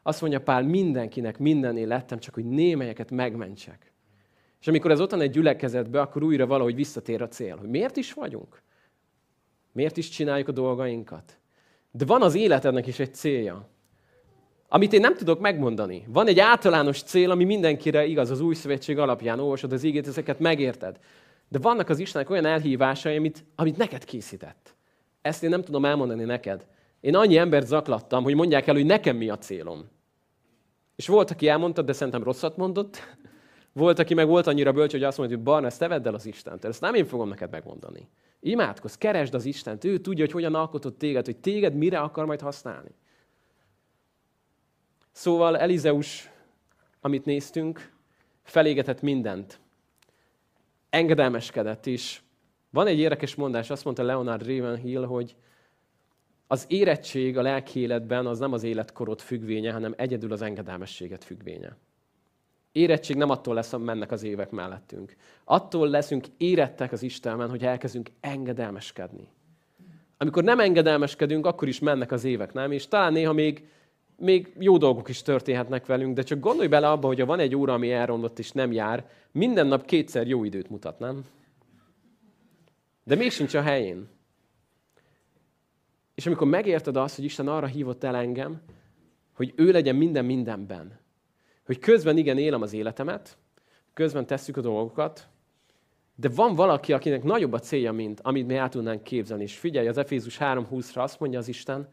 [0.04, 3.92] Azt mondja Pál, mindenkinek mindennél lettem, csak hogy némelyeket megmentsek.
[4.62, 7.98] És amikor ez ott van egy gyülekezetbe, akkor újra valahogy visszatér a cél, hogy miért
[7.98, 8.62] is vagyunk?
[9.72, 11.38] Miért is csináljuk a dolgainkat?
[11.92, 13.70] De van az életednek is egy célja,
[14.74, 16.06] amit én nem tudok megmondani.
[16.08, 20.40] Van egy általános cél, ami mindenkire igaz az új szövetség alapján, olvasod az ígét, ezeket
[20.40, 21.00] megérted.
[21.52, 24.76] De vannak az Istennek olyan elhívásai, amit, amit neked készített.
[25.22, 26.68] Ezt én nem tudom elmondani neked.
[27.00, 29.90] Én annyi embert zaklattam, hogy mondják el, hogy nekem mi a célom.
[30.96, 33.18] És volt, aki elmondta, de szerintem rosszat mondott.
[33.74, 36.14] Volt, aki meg volt annyira bölcs, hogy azt mondja, hogy Barna, ezt te vedd el
[36.14, 36.72] az Istentől.
[36.72, 38.10] Ezt nem én fogom neked megmondani.
[38.40, 39.84] Imádkozz, keresd az Istent.
[39.84, 42.96] Ő tudja, hogy hogyan alkotott téged, hogy téged mire akar majd használni.
[45.12, 46.30] Szóval Elizeus,
[47.02, 47.94] amit néztünk,
[48.44, 49.60] felégetett mindent.
[50.92, 52.24] Engedelmeskedett is.
[52.70, 55.36] Van egy érdekes mondás, azt mondta Leonard Ravenhill, hogy
[56.48, 61.78] az érettség a lelki életben az nem az életkorod függvénye, hanem egyedül az engedelmességet függvénye.
[62.72, 65.16] Érettség nem attól lesz, hogy mennek az évek mellettünk.
[65.44, 69.28] Attól leszünk érettek az Istenben, hogy elkezdünk engedelmeskedni.
[70.18, 72.72] Amikor nem engedelmeskedünk, akkor is mennek az évek, nem?
[72.72, 73.68] És talán néha még,
[74.22, 77.56] még jó dolgok is történhetnek velünk, de csak gondolj bele abba, hogy ha van egy
[77.56, 81.24] óra, ami elromlott és nem jár, minden nap kétszer jó időt mutat, nem?
[83.04, 84.08] De még sincs a helyén.
[86.16, 88.62] És amikor megérted azt, hogy Isten arra hívott el engem,
[89.34, 91.00] hogy ő legyen minden mindenben,
[91.66, 93.38] hogy közben igen élem az életemet,
[93.94, 95.28] közben tesszük a dolgokat,
[96.16, 99.44] de van valaki, akinek nagyobb a célja, mint amit mi el tudnánk képzelni.
[99.44, 101.88] És figyelj, az Efézus 3.20-ra azt mondja az Isten,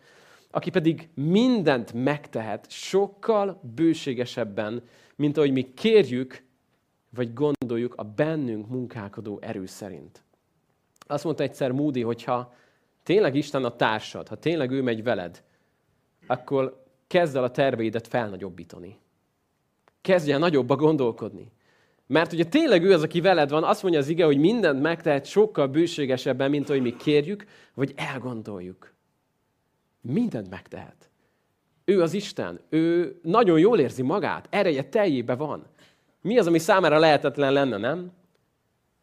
[0.51, 4.83] aki pedig mindent megtehet sokkal bőségesebben,
[5.17, 6.43] mint ahogy mi kérjük,
[7.11, 10.23] vagy gondoljuk a bennünk munkálkodó erő szerint.
[11.07, 12.55] Azt mondta egyszer Moody, hogyha
[13.03, 15.43] tényleg Isten a társad, ha tényleg ő megy veled,
[16.27, 18.99] akkor kezd el a terveidet felnagyobbítani
[20.09, 21.53] kezdj el nagyobba gondolkodni.
[22.07, 25.27] Mert ugye tényleg ő az, aki veled van, azt mondja az ige, hogy mindent megtehet
[25.27, 28.93] sokkal bőségesebben, mint ahogy mi kérjük, vagy elgondoljuk.
[30.01, 31.11] Mindent megtehet.
[31.85, 35.67] Ő az Isten, ő nagyon jól érzi magát, ereje teljébe van.
[36.23, 38.13] Mi az, ami számára lehetetlen lenne, nem?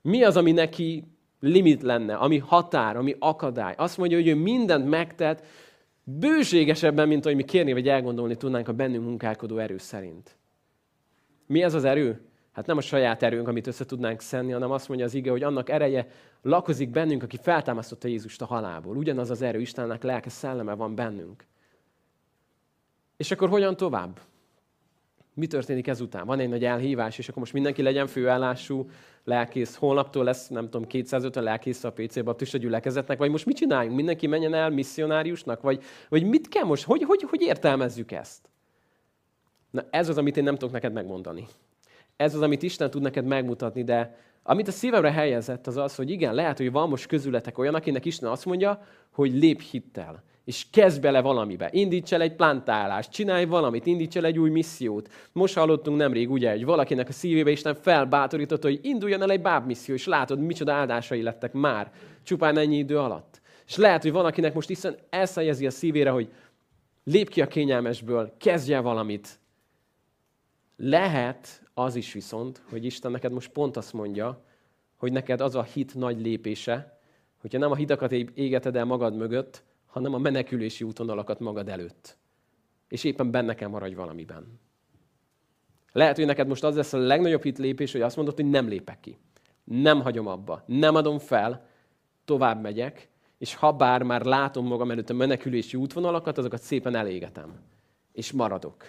[0.01, 1.03] Mi az, ami neki
[1.39, 3.73] limit lenne, ami határ, ami akadály?
[3.77, 5.45] Azt mondja, hogy ő mindent megtehet,
[6.03, 10.37] bőségesebben, mint ahogy mi kérni vagy elgondolni tudnánk a bennünk munkálkodó erő szerint.
[11.47, 12.21] Mi ez az erő?
[12.55, 15.43] Hát nem a saját erőnk, amit össze tudnánk szenni, hanem azt mondja az ige, hogy
[15.43, 16.07] annak ereje
[16.41, 18.97] lakozik bennünk, aki feltámasztotta Jézust a halálból.
[18.97, 21.45] Ugyanaz az erő, Istennek lelke szelleme van bennünk.
[23.17, 24.19] És akkor hogyan tovább?
[25.33, 26.25] Mi történik ezután?
[26.25, 28.89] Van egy nagy elhívás, és akkor most mindenki legyen főállású
[29.23, 29.75] lelkész.
[29.75, 33.95] Holnaptól lesz, nem tudom, 250 lelkész a PC baptista gyülekezetnek, vagy most mit csináljunk?
[33.95, 35.61] Mindenki menjen el misszionáriusnak?
[35.61, 36.83] Vagy, vagy mit kell most?
[36.83, 38.49] Hogy, hogy, hogy értelmezzük ezt?
[39.69, 41.47] Na ez az, amit én nem tudok neked megmondani.
[42.15, 46.09] Ez az, amit Isten tud neked megmutatni, de amit a szívemre helyezett, az az, hogy
[46.09, 50.65] igen, lehet, hogy van most közületek olyan, akinek Isten azt mondja, hogy lép hittel és
[50.71, 51.69] kezd bele valamibe.
[51.71, 55.09] Indíts el egy plantálást, csinálj valamit, indíts el egy új missziót.
[55.31, 59.95] Most hallottunk nemrég, ugye, hogy valakinek a szívébe Isten felbátorította, hogy induljon el egy bábmisszió,
[59.95, 61.91] és látod, micsoda áldásai lettek már,
[62.23, 63.41] csupán ennyi idő alatt.
[63.67, 66.29] És lehet, hogy van, akinek most Isten elszajezi a szívére, hogy
[67.03, 69.39] lép ki a kényelmesből, kezdje valamit.
[70.77, 74.43] Lehet az is viszont, hogy Isten neked most pont azt mondja,
[74.95, 76.99] hogy neked az a hit nagy lépése,
[77.37, 82.17] hogyha nem a hidakat égeted el magad mögött, hanem a menekülési útonalakat magad előtt.
[82.87, 84.59] És éppen benne kell maradj valamiben.
[85.91, 88.67] Lehet, hogy neked most az lesz a legnagyobb hit lépés, hogy azt mondod, hogy nem
[88.67, 89.17] lépek ki.
[89.63, 90.63] Nem hagyom abba.
[90.65, 91.67] Nem adom fel,
[92.25, 97.59] tovább megyek, és ha bár már látom magam előtt a menekülési útvonalakat, azokat szépen elégetem.
[98.11, 98.87] És maradok.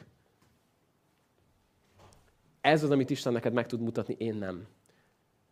[2.66, 4.66] Ez az, amit Isten neked meg tud mutatni, én nem.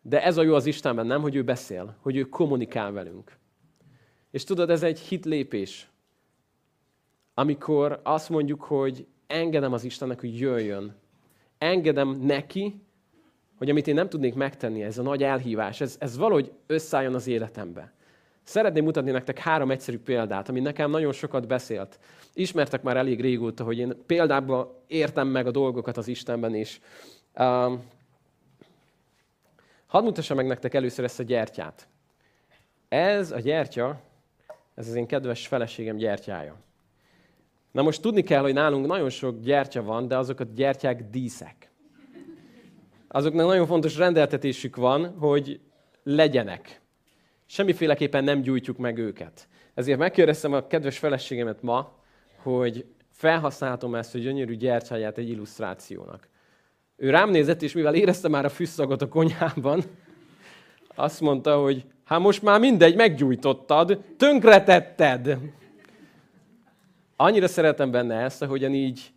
[0.01, 3.37] De ez a jó az Istenben, nem, hogy ő beszél, hogy ő kommunikál velünk.
[4.31, 5.89] És tudod, ez egy hitlépés.
[7.33, 10.95] Amikor azt mondjuk, hogy engedem az Istennek, hogy jöjjön.
[11.57, 12.81] Engedem neki,
[13.55, 17.27] hogy amit én nem tudnék megtenni, ez a nagy elhívás, ez, ez valahogy összeálljon az
[17.27, 17.93] életembe.
[18.45, 21.99] Szeretném mutatni nektek három egyszerű példát, ami nekem nagyon sokat beszélt.
[22.33, 26.79] Ismertek már elég régóta, hogy én példában értem meg a dolgokat az Istenben is.
[27.39, 27.83] Um,
[29.87, 31.87] hadd mutassam meg nektek először ezt a gyertyát.
[32.87, 34.01] Ez a gyertya,
[34.75, 36.55] ez az én kedves feleségem gyertyája.
[37.71, 41.71] Na most tudni kell, hogy nálunk nagyon sok gyertya van, de azok a gyertyák díszek.
[43.07, 45.59] Azoknak nagyon fontos rendeltetésük van, hogy
[46.03, 46.83] legyenek.
[47.45, 49.47] Semmiféleképpen nem gyújtjuk meg őket.
[49.73, 51.91] Ezért megkérdeztem a kedves feleségemet ma,
[52.35, 56.27] hogy felhasználhatom ezt a gyönyörű gyertyáját egy illusztrációnak.
[56.95, 59.83] Ő rám nézett, és mivel érezte már a fűszagot a konyhában,
[60.95, 65.37] azt mondta, hogy hát most már mindegy, meggyújtottad, tönkretetted.
[67.15, 69.11] Annyira szeretem benne ezt, ahogyan így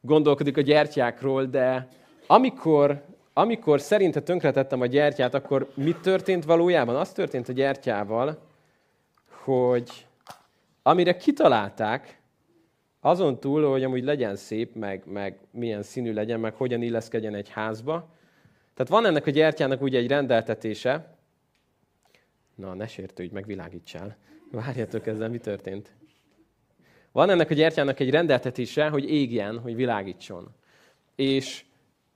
[0.00, 1.88] gondolkodik a gyertyákról, de
[2.26, 3.04] amikor,
[3.38, 6.96] amikor szerinte tönkretettem a gyertyát, akkor mit történt valójában?
[6.96, 8.38] Az történt a gyertyával,
[9.28, 10.06] hogy
[10.82, 12.20] amire kitalálták,
[13.00, 17.48] azon túl, hogy amúgy legyen szép, meg, meg milyen színű legyen, meg hogyan illeszkedjen egy
[17.48, 18.08] házba.
[18.74, 21.16] Tehát van ennek a gyertyának ugye egy rendeltetése,
[22.54, 24.16] Na, ne sértődj, meg világítsál.
[24.50, 25.92] Várjatok ezzel, mi történt?
[27.12, 30.54] Van ennek a gyertyának egy rendeltetése, hogy égjen, hogy világítson.
[31.14, 31.64] És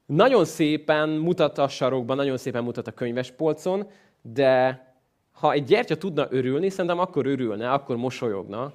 [0.07, 3.89] nagyon szépen mutat a sarokban, nagyon szépen mutat a könyvespolcon,
[4.23, 4.81] de
[5.33, 8.73] ha egy gyertya tudna örülni, szerintem akkor örülne, akkor mosolyogna,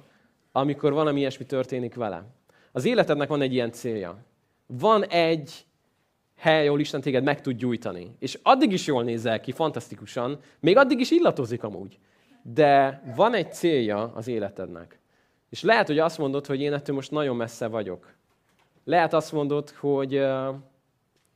[0.52, 2.24] amikor valami ilyesmi történik vele.
[2.72, 4.18] Az életednek van egy ilyen célja.
[4.66, 5.66] Van egy
[6.36, 8.14] hely, ahol Isten téged meg tud gyújtani.
[8.18, 11.98] És addig is jól nézel ki, fantasztikusan, még addig is illatozik amúgy.
[12.42, 14.98] De van egy célja az életednek.
[15.50, 18.14] És lehet, hogy azt mondod, hogy én ettől most nagyon messze vagyok.
[18.84, 20.26] Lehet azt mondod, hogy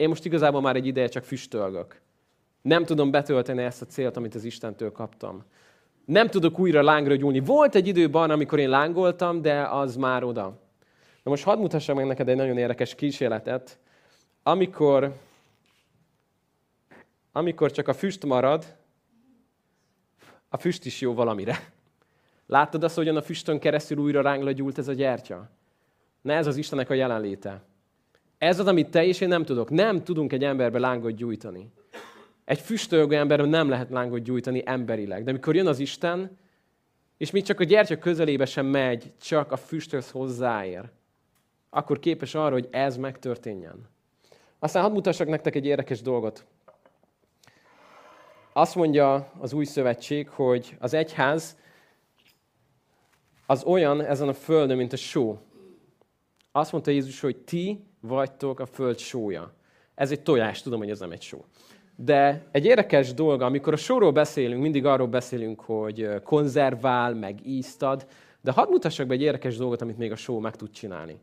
[0.03, 2.01] én most igazából már egy ideje csak füstölgök.
[2.63, 5.45] Nem tudom betölteni ezt a célt, amit az Istentől kaptam.
[6.05, 7.41] Nem tudok újra lángra gyúlni.
[7.41, 10.45] Volt egy időben, amikor én lángoltam, de az már oda.
[11.23, 13.79] Na most hadd mutassam meg neked egy nagyon érdekes kísérletet,
[14.43, 15.15] amikor,
[17.33, 18.77] amikor csak a füst marad,
[20.49, 21.73] a füst is jó valamire.
[22.47, 25.51] Láttad azt, hogyan a füstön keresztül újra ránk legyúlt ez a gyertya?
[26.21, 27.63] Ne ez az Istenek a jelenléte.
[28.43, 29.71] Ez az, amit te és én nem tudok.
[29.71, 31.73] Nem tudunk egy emberbe lángot gyújtani.
[32.45, 35.25] Egy füstölgő emberben nem lehet lángot gyújtani emberileg.
[35.25, 36.39] De amikor jön az Isten,
[37.17, 40.91] és még csak a gyertya közelébe sem megy, csak a füsthöz hozzáér,
[41.71, 43.89] akkor képes arra, hogy ez megtörténjen.
[44.59, 46.47] Aztán hadd mutassak nektek egy érdekes dolgot.
[48.53, 51.57] Azt mondja az új szövetség, hogy az egyház
[53.47, 55.41] az olyan ezen a földön, mint a só.
[56.53, 59.53] Azt mondta Jézus, hogy ti vagytok a föld sója.
[59.95, 61.45] Ez egy tojás, tudom, hogy ez nem egy só.
[61.97, 68.07] De egy érdekes dolga, amikor a sóról beszélünk, mindig arról beszélünk, hogy konzervál, meg íztad,
[68.41, 71.19] de hadd mutassak be egy érdekes dolgot, amit még a só meg tud csinálni.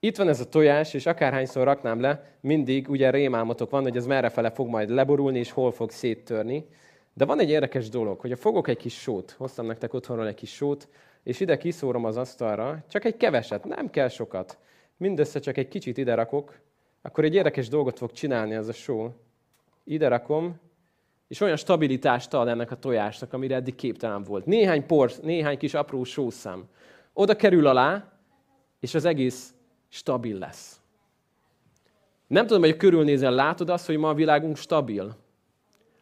[0.00, 4.06] Itt van ez a tojás, és akárhányszor raknám le, mindig ugye rémálmatok van, hogy ez
[4.06, 6.66] merre fele fog majd leborulni, és hol fog széttörni.
[7.14, 10.34] De van egy érdekes dolog, hogy a fogok egy kis sót, hoztam nektek otthonról egy
[10.34, 10.88] kis sót,
[11.22, 14.58] és ide kiszórom az asztalra, csak egy keveset, nem kell sokat.
[14.96, 16.58] Mindössze csak egy kicsit ide rakok,
[17.02, 19.12] akkor egy érdekes dolgot fog csinálni ez a só.
[19.84, 20.60] Ide rakom,
[21.28, 24.46] és olyan stabilitást ad ennek a tojásnak, amire eddig képtelen volt.
[24.46, 26.68] Néhány por, néhány kis apró sószám.
[27.12, 28.12] Oda kerül alá,
[28.80, 29.54] és az egész
[29.88, 30.80] stabil lesz.
[32.26, 35.16] Nem tudom, hogy körülnézel, látod azt, hogy ma a világunk stabil?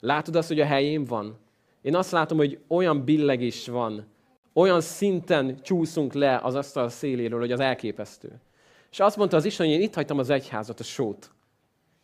[0.00, 1.38] Látod azt, hogy a helyén van?
[1.82, 4.06] Én azt látom, hogy olyan billegés van,
[4.52, 8.40] olyan szinten csúszunk le az asztal széléről, hogy az elképesztő.
[8.90, 11.30] És azt mondta az Isten, hogy én itt hagytam az egyházat, a sót.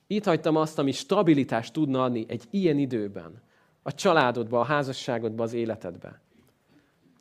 [0.07, 3.43] Itt hagytam azt, ami stabilitást tudna adni egy ilyen időben.
[3.83, 6.21] A családodba, a házasságodba, az életedbe.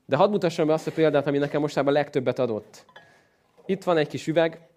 [0.05, 2.85] De hadd mutassam be azt a példát, ami nekem mostában legtöbbet adott.
[3.65, 4.67] Itt van egy kis üveg,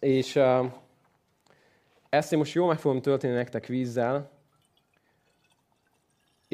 [0.00, 0.72] és uh,
[2.08, 4.30] ezt én most jól meg fogom tölteni nektek vízzel,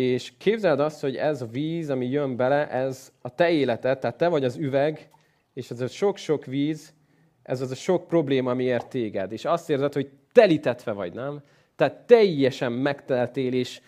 [0.01, 4.17] és képzeld azt, hogy ez a víz, ami jön bele, ez a te életed, tehát
[4.17, 5.11] te vagy az üveg,
[5.55, 6.95] és ez a sok-sok víz,
[7.43, 9.33] ez az a sok probléma, ami ért téged.
[9.33, 11.41] És azt érzed, hogy telítetve vagy, nem?
[11.77, 13.81] Tehát teljesen megteltél, és,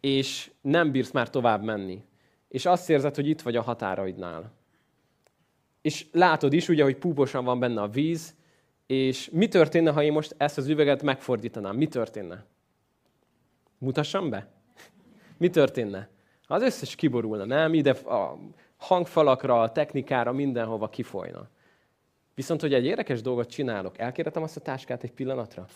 [0.00, 2.04] és nem bírsz már tovább menni.
[2.48, 4.52] És azt érzed, hogy itt vagy a határaidnál.
[5.82, 8.34] És látod is, ugye, hogy púposan van benne a víz,
[8.86, 11.76] és mi történne, ha én most ezt az üveget megfordítanám?
[11.76, 12.44] Mi történne?
[13.78, 14.53] Mutassam be?
[15.44, 16.08] Mi történne?
[16.46, 17.74] Az összes kiborulna, nem?
[17.74, 18.38] Ide a
[18.76, 21.48] hangfalakra, a technikára, mindenhova kifolyna.
[22.34, 25.66] Viszont, hogy egy érdekes dolgot csinálok, elkérhetem azt a táskát egy pillanatra?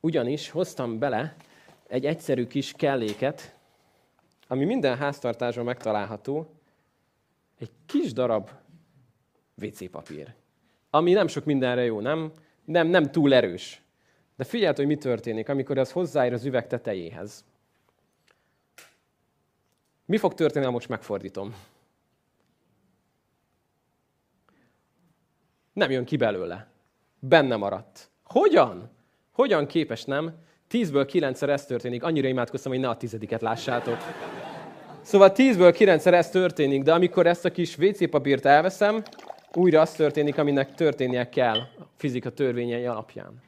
[0.00, 1.36] Ugyanis hoztam bele
[1.88, 3.56] egy egyszerű kis kelléket,
[4.48, 6.46] ami minden háztartásban megtalálható,
[7.58, 8.50] egy kis darab
[9.62, 10.34] WC papír,
[10.90, 12.32] ami nem sok mindenre jó, nem?
[12.64, 13.82] Nem, nem túl erős.
[14.36, 17.44] De figyeld, hogy mi történik, amikor ez hozzáér az üveg tetejéhez.
[20.04, 21.54] Mi fog történni, ha most megfordítom?
[25.72, 26.70] Nem jön ki belőle.
[27.18, 28.10] Benne maradt.
[28.24, 28.90] Hogyan?
[29.32, 30.34] Hogyan képes, nem?
[30.68, 32.02] Tízből kilencszer ez történik.
[32.02, 33.96] Annyira imádkoztam, hogy ne a tizediket lássátok.
[35.00, 39.02] Szóval tízből kilencszer ez történik, de amikor ezt a kis WC papírt elveszem,
[39.54, 43.42] újra az történik, aminek történnie kell a fizika törvényei alapján.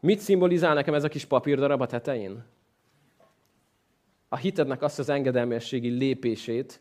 [0.00, 2.44] Mit szimbolizál nekem ez a kis papírdarab a tetején?
[4.32, 6.80] A hitednek azt az engedelmességi lépését,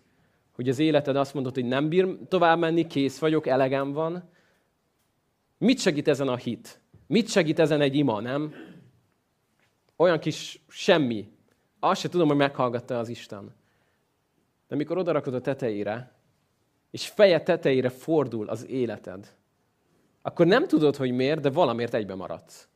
[0.52, 4.30] hogy az életed azt mondod, hogy nem bír tovább menni, kész vagyok, elegem van,
[5.60, 6.80] Mit segít ezen a hit?
[7.08, 8.54] Mit segít ezen egy ima, nem?
[9.96, 11.32] Olyan kis semmi.
[11.80, 13.56] Azt se tudom, hogy meghallgatta az Isten.
[14.68, 16.12] De mikor odarakod a tetejére,
[16.92, 19.36] és feje tetejére fordul az életed,
[20.22, 22.68] akkor nem tudod, hogy miért, de valamiért egybe maradsz.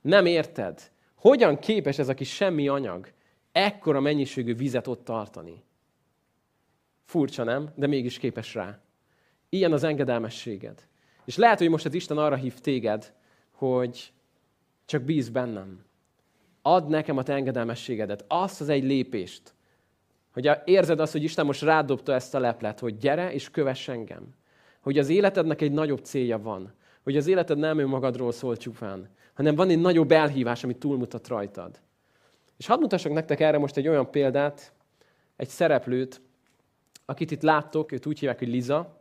[0.00, 0.90] Nem érted.
[1.14, 3.12] Hogyan képes ez a kis semmi anyag
[3.52, 5.62] ekkora mennyiségű vizet ott tartani?
[7.04, 7.68] Furcsa, nem?
[7.74, 8.80] De mégis képes rá.
[9.48, 10.86] Ilyen az engedelmességed.
[11.24, 13.14] És lehet, hogy most az Isten arra hív téged,
[13.50, 14.12] hogy
[14.84, 15.84] csak bíz bennem.
[16.62, 19.54] Add nekem a te engedelmességedet, azt az egy lépést,
[20.32, 24.34] hogy érzed azt, hogy Isten most rádobta ezt a leplet, hogy gyere és kövess engem.
[24.80, 26.74] Hogy az életednek egy nagyobb célja van.
[27.02, 31.80] Hogy az életed nem önmagadról szól csupán, hanem van egy nagyobb elhívás, ami túlmutat rajtad.
[32.62, 34.72] És hadd mutassak nektek erre most egy olyan példát,
[35.36, 36.20] egy szereplőt,
[37.04, 39.00] akit itt láttok, őt úgy hívják, hogy Liza,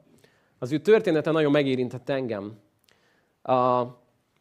[0.59, 2.59] az ő története nagyon megérintett engem.
[3.41, 3.85] A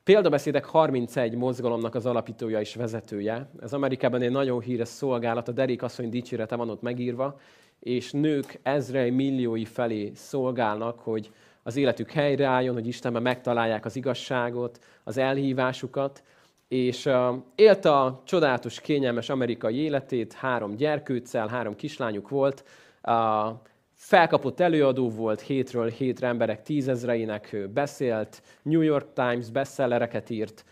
[0.04, 3.50] Példabeszédek 31 mozgalomnak az alapítója és vezetője.
[3.60, 7.40] Ez Amerikában egy nagyon híres szolgálat, a Derék asszony dicsérete van ott megírva,
[7.80, 11.30] és nők ezrei milliói felé szolgálnak, hogy
[11.62, 16.22] az életük helyreálljon, hogy Istenben megtalálják az igazságot, az elhívásukat,
[16.70, 22.64] és uh, élte a csodálatos, kényelmes amerikai életét, három gyerkőccel, három kislányuk volt,
[23.02, 23.56] uh,
[23.94, 30.64] felkapott előadó volt, hétről hétre emberek tízezreinek beszélt, New York Times bestsellereket írt.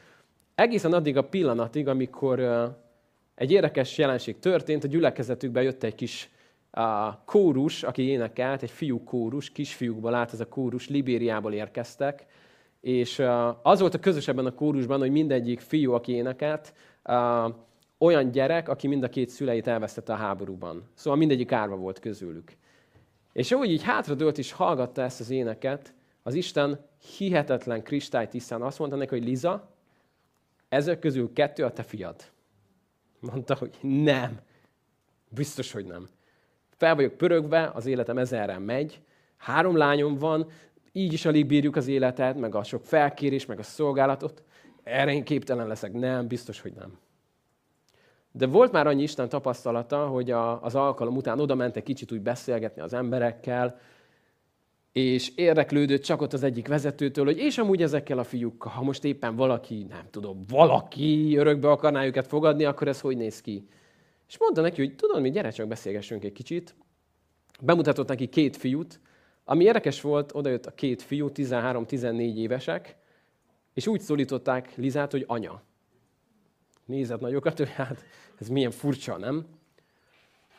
[0.54, 2.40] Egészen addig a pillanatig, amikor
[3.34, 6.30] egy érdekes jelenség történt, a gyülekezetükbe jött egy kis
[6.70, 12.26] a kórus, aki énekelt, egy fiú kórus, kisfiúkból állt ez a kórus, Libériából érkeztek,
[12.80, 13.22] és
[13.62, 16.74] az volt a közös a kórusban, hogy mindegyik fiú, aki énekelt,
[17.98, 20.88] olyan gyerek, aki mind a két szüleit elvesztette a háborúban.
[20.94, 22.52] Szóval mindegyik árva volt közülük.
[23.32, 26.86] És ahogy így hátradőlt és hallgatta ezt az éneket, az Isten
[27.16, 29.70] hihetetlen kristálytisztán azt mondta neki, hogy Liza,
[30.68, 32.16] ezek közül kettő a te fiad.
[33.20, 34.40] Mondta, hogy nem.
[35.28, 36.06] Biztos, hogy nem.
[36.76, 39.00] Fel vagyok pörögve, az életem ezerre megy,
[39.36, 40.50] három lányom van,
[40.98, 44.42] így is alig bírjuk az életet, meg a sok felkérés, meg a szolgálatot.
[44.82, 45.92] Erre én képtelen leszek.
[45.92, 46.98] Nem, biztos, hogy nem.
[48.32, 52.12] De volt már annyi Isten tapasztalata, hogy a, az alkalom után oda ment egy kicsit
[52.12, 53.80] úgy beszélgetni az emberekkel,
[54.92, 59.04] és érdeklődött csak ott az egyik vezetőtől, hogy és amúgy ezekkel a fiúkkal, ha most
[59.04, 63.68] éppen valaki, nem tudom, valaki örökbe akarná őket fogadni, akkor ez hogy néz ki?
[64.28, 66.74] És mondta neki, hogy tudod mi, gyere csak beszélgessünk egy kicsit.
[67.60, 69.00] Bemutatott neki két fiút,
[69.50, 72.96] ami érdekes volt, odajött a két fiú, 13-14 évesek,
[73.74, 75.62] és úgy szólították Lizát, hogy anya.
[76.84, 78.04] Nézett nagyokat, hogy hát
[78.40, 79.46] ez milyen furcsa, nem?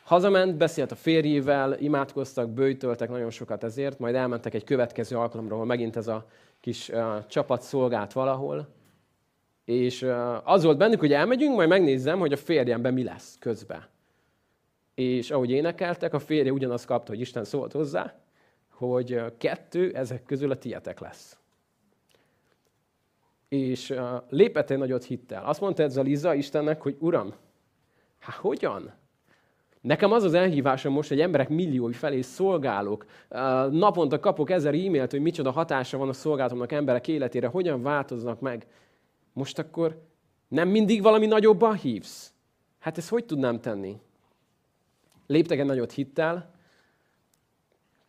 [0.04, 5.66] Hazament, beszélt a férjével, imádkoztak, bőjtöltek nagyon sokat ezért, majd elmentek egy következő alkalomra, ahol
[5.66, 6.28] megint ez a
[6.60, 8.68] kis uh, csapat szolgált valahol,
[9.66, 13.86] és uh, az volt bennük, hogy elmegyünk, majd megnézzem, hogy a férjemben mi lesz közben.
[14.96, 18.20] És ahogy énekeltek, a férje ugyanazt kapta, hogy Isten szólt hozzá,
[18.80, 21.38] hogy kettő ezek közül a tietek lesz.
[23.48, 23.94] És
[24.30, 25.46] lépett egy nagyot hittel.
[25.46, 27.34] Azt mondta ez a Liza Istennek, hogy Uram,
[28.20, 28.94] hát hogyan?
[29.82, 33.06] Nekem az az elhívásom most, hogy emberek milliói felé szolgálok.
[33.70, 38.68] Naponta kapok ezer e-mailt, hogy micsoda hatása van a szolgálatomnak emberek életére, hogyan változnak meg.
[39.34, 40.02] Most akkor
[40.48, 42.34] nem mindig valami nagyobban hívsz?
[42.80, 44.00] Hát ezt hogy tudnám tenni?
[45.28, 46.58] Léptek egy nagyot hittel,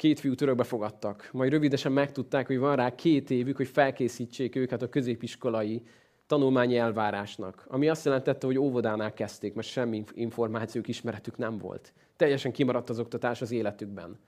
[0.01, 1.29] két fiú örökbe fogadtak.
[1.33, 5.83] Majd rövidesen megtudták, hogy van rá két évük, hogy felkészítsék őket a középiskolai
[6.27, 7.65] tanulmányi elvárásnak.
[7.69, 11.93] Ami azt jelentette, hogy óvodánál kezdték, mert semmi információk, ismeretük nem volt.
[12.17, 14.19] Teljesen kimaradt az oktatás az életükben.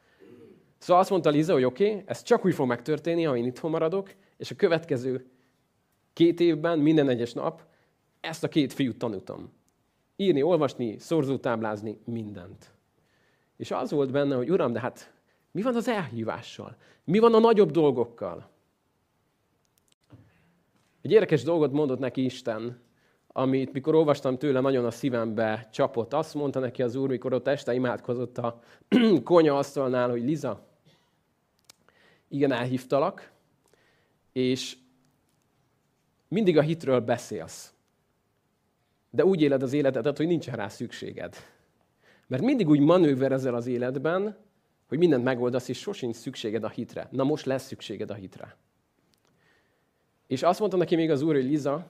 [0.79, 3.71] Szóval azt mondta Liza, hogy oké, okay, ez csak úgy fog megtörténni, ha én itthon
[3.71, 5.27] maradok, és a következő
[6.13, 7.63] két évben, minden egyes nap
[8.21, 9.53] ezt a két fiút tanultam.
[10.17, 12.71] Írni, olvasni, szorzótáblázni, mindent.
[13.57, 15.13] És az volt benne, hogy uram, de hát
[15.53, 16.77] mi van az elhívással?
[17.05, 18.51] Mi van a nagyobb dolgokkal?
[21.03, 22.81] Egy érdekes dolgot mondott neki Isten,
[23.27, 26.13] amit mikor olvastam tőle, nagyon a szívembe csapott.
[26.13, 28.61] Azt mondta neki az Úr, mikor ott este imádkozott a
[29.25, 30.67] konya asztalnál, hogy Liza,
[32.29, 33.31] igen, elhívtalak,
[34.33, 34.77] és
[36.29, 37.75] mindig a hitről beszélsz.
[39.11, 41.37] De úgy éled az életedet, hogy nincsen rá szükséged.
[42.27, 44.37] Mert mindig úgy manőverezel az életben,
[44.93, 47.09] hogy mindent megoldasz, és sosincs szükséged a hitre.
[47.11, 48.57] Na most lesz szükséged a hitre.
[50.27, 51.87] És azt mondta neki még az úr, hogy Liza,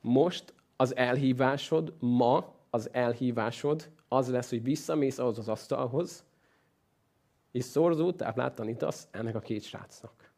[0.00, 6.24] most az elhívásod, ma az elhívásod az lesz, hogy visszamész ahhoz az asztalhoz,
[7.52, 10.32] és szorzó táplát tanítasz ennek a két srácnak.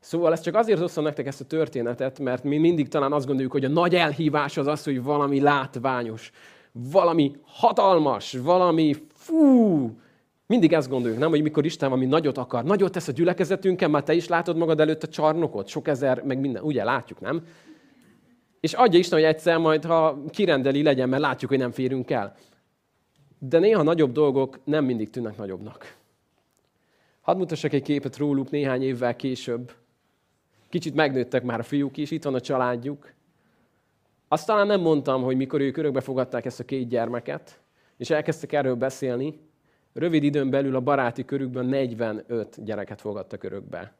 [0.00, 3.52] Szóval ezt csak azért hoztam nektek ezt a történetet, mert mi mindig talán azt gondoljuk,
[3.52, 6.32] hogy a nagy elhívás az az, hogy valami látványos,
[6.72, 9.90] valami hatalmas, valami fú,
[10.46, 14.02] mindig ezt gondoljuk, nem, hogy mikor Isten valami nagyot akar, nagyot tesz a gyülekezetünkkel, már
[14.02, 17.42] te is látod magad előtt a csarnokot, sok ezer, meg minden, ugye látjuk, nem?
[18.60, 22.36] És adja Isten, hogy egyszer majd, ha kirendeli, legyen, mert látjuk, hogy nem férünk el.
[23.38, 25.96] De néha nagyobb dolgok nem mindig tűnnek nagyobbnak.
[27.20, 29.72] Hadd mutassak egy képet róluk néhány évvel később.
[30.68, 33.12] Kicsit megnőttek már a fiúk is, itt van a családjuk.
[34.28, 37.60] Azt talán nem mondtam, hogy mikor ők örökbe fogadták ezt a két gyermeket,
[37.96, 39.48] és elkezdtek erről beszélni,
[39.98, 43.94] Rövid időn belül a baráti körükben 45 gyereket fogadtak örökbe.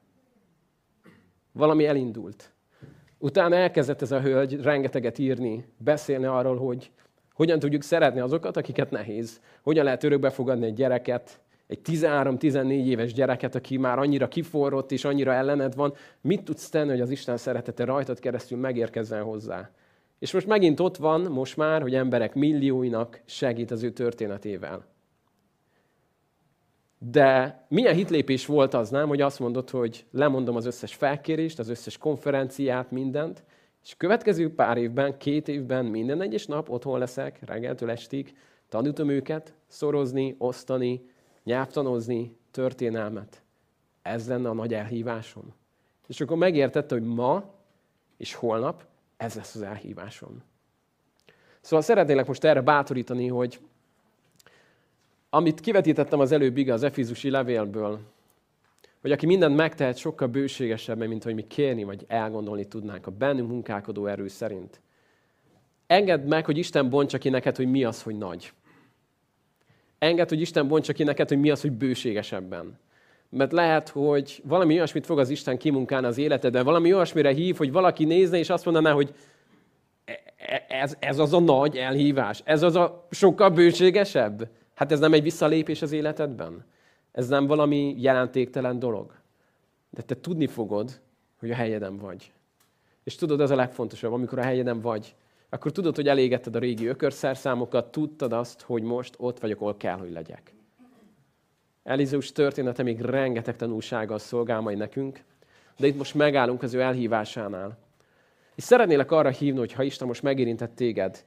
[1.52, 2.52] Valami elindult.
[3.18, 6.90] Utána elkezdett ez a hölgy rengeteget írni, beszélni arról, hogy
[7.32, 9.40] hogyan tudjuk szeretni azokat, akiket nehéz.
[9.62, 15.04] Hogyan lehet örökbe fogadni egy gyereket, egy 13-14 éves gyereket, aki már annyira kiforrott és
[15.04, 15.94] annyira ellened van.
[16.20, 19.70] Mit tudsz tenni, hogy az Isten szeretete rajtad keresztül megérkezzen hozzá?
[20.18, 24.86] És most megint ott van, most már, hogy emberek millióinak segít az ő történetével.
[26.98, 31.68] De milyen hitlépés volt az, nem, hogy azt mondod, hogy lemondom az összes felkérést, az
[31.68, 33.44] összes konferenciát, mindent,
[33.84, 38.36] és következő pár évben, két évben, minden egyes nap otthon leszek, reggeltől estig,
[38.68, 41.10] tanítom őket, szorozni, osztani,
[41.44, 43.42] nyelvtanozni, történelmet.
[44.02, 45.54] Ez lenne a nagy elhívásom.
[46.06, 47.54] És akkor megértette, hogy ma
[48.16, 48.86] és holnap
[49.18, 50.42] ez lesz az elhívásom.
[51.60, 53.60] Szóval szeretnélek most erre bátorítani, hogy
[55.30, 58.00] amit kivetítettem az előbb az Efizusi levélből,
[59.00, 63.48] hogy aki mindent megtehet sokkal bőségesebben, mint hogy mi kérni vagy elgondolni tudnánk a bennünk
[63.48, 64.80] munkálkodó erő szerint.
[65.86, 68.52] Engedd meg, hogy Isten bontsa ki neked, hogy mi az, hogy nagy.
[69.98, 72.78] Engedd, hogy Isten bontsa ki neked, hogy mi az, hogy bőségesebben.
[73.30, 77.72] Mert lehet, hogy valami olyasmit fog az Isten kimunkálni az életedben, valami olyasmire hív, hogy
[77.72, 79.14] valaki nézne, és azt mondaná, hogy
[80.04, 84.48] e, e, ez, ez az a nagy elhívás, ez az a sokkal bőségesebb.
[84.74, 86.64] Hát ez nem egy visszalépés az életedben?
[87.12, 89.12] Ez nem valami jelentéktelen dolog?
[89.90, 91.00] De te tudni fogod,
[91.38, 92.32] hogy a helyeden vagy.
[93.04, 95.14] És tudod, ez a legfontosabb, amikor a helyeden vagy,
[95.48, 99.96] akkor tudod, hogy elégetted a régi ökörszerszámokat, tudtad azt, hogy most ott vagyok, ahol kell,
[99.96, 100.52] hogy legyek.
[101.88, 105.20] Elizeus története még rengeteg tanulsággal szolgál majd nekünk,
[105.78, 107.78] de itt most megállunk az ő elhívásánál.
[108.54, 111.24] És szeretnélek arra hívni, hogy ha Isten most megérintett téged,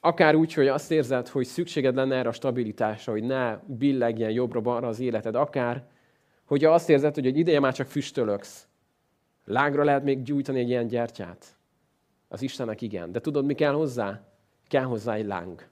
[0.00, 4.88] akár úgy, hogy azt érzed, hogy szükséged lenne erre a stabilitásra, hogy ne billegjen jobbra-balra
[4.88, 5.84] az életed, akár,
[6.44, 8.66] hogy azt érzed, hogy egy ideje már csak füstölöksz,
[9.44, 11.56] lágra lehet még gyújtani egy ilyen gyertyát.
[12.28, 13.12] Az Istennek igen.
[13.12, 14.20] De tudod, mi kell hozzá?
[14.68, 15.70] Kell hozzá egy láng.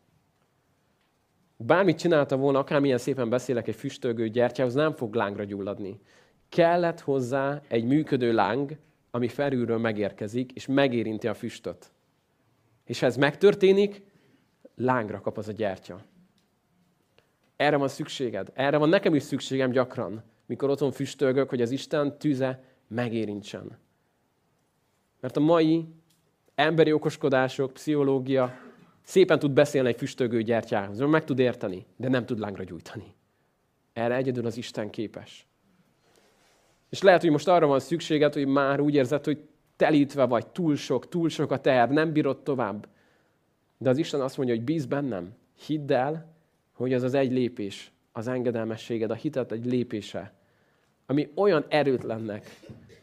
[1.63, 6.01] Bármit csinálta volna, akármilyen szépen beszélek egy füstölgő gyertyához, nem fog lángra gyulladni.
[6.49, 8.77] Kellett hozzá egy működő láng,
[9.11, 11.93] ami felülről megérkezik, és megérinti a füstöt.
[12.85, 14.03] És ha ez megtörténik,
[14.75, 16.01] lángra kap az a gyertya.
[17.57, 18.51] Erre van szükséged.
[18.55, 23.79] Erre van nekem is szükségem gyakran, mikor otthon füstölgök, hogy az Isten tüze megérintsen.
[25.21, 25.89] Mert a mai
[26.55, 28.70] emberi okoskodások, pszichológia
[29.11, 33.15] szépen tud beszélni egy füstölgő gyertyához, meg tud érteni, de nem tud lángra gyújtani.
[33.93, 35.47] Erre egyedül az Isten képes.
[36.89, 39.45] És lehet, hogy most arra van szükséged, hogy már úgy érzed, hogy
[39.77, 42.89] telítve vagy, túl sok, túl sok a teher, nem bírod tovább.
[43.79, 45.35] De az Isten azt mondja, hogy bíz bennem,
[45.67, 46.35] hidd el,
[46.73, 50.35] hogy ez az egy lépés, az engedelmességed, a hitet egy lépése,
[51.07, 52.61] ami olyan erőtlennek,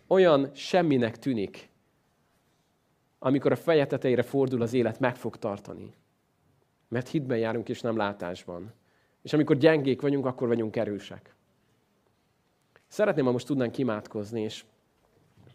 [0.07, 1.69] olyan semminek tűnik,
[3.19, 5.93] amikor a feje tetejére fordul az élet, meg fog tartani.
[6.87, 8.73] Mert hitben járunk, és nem látásban.
[9.21, 11.35] És amikor gyengék vagyunk, akkor vagyunk erősek.
[12.87, 14.65] Szeretném, ha most tudnánk imádkozni, és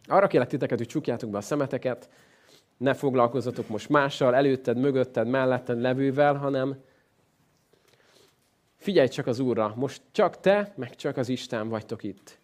[0.06, 2.10] arra kérlek titeket, hogy csukjátok be a szemeteket,
[2.76, 6.82] ne foglalkozzatok most mással, előtted, mögötted, melletted levővel, hanem
[8.76, 9.72] figyelj csak az Úrra.
[9.76, 12.38] Most csak te, meg csak az Isten vagytok itt.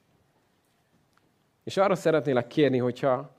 [1.65, 3.38] És arra szeretnélek kérni, hogyha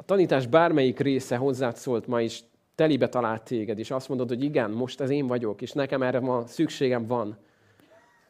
[0.00, 2.44] a tanítás bármelyik része hozzád szólt ma is,
[2.74, 6.20] telibe talált téged, és azt mondod, hogy igen, most ez én vagyok, és nekem erre
[6.20, 7.38] ma szükségem van,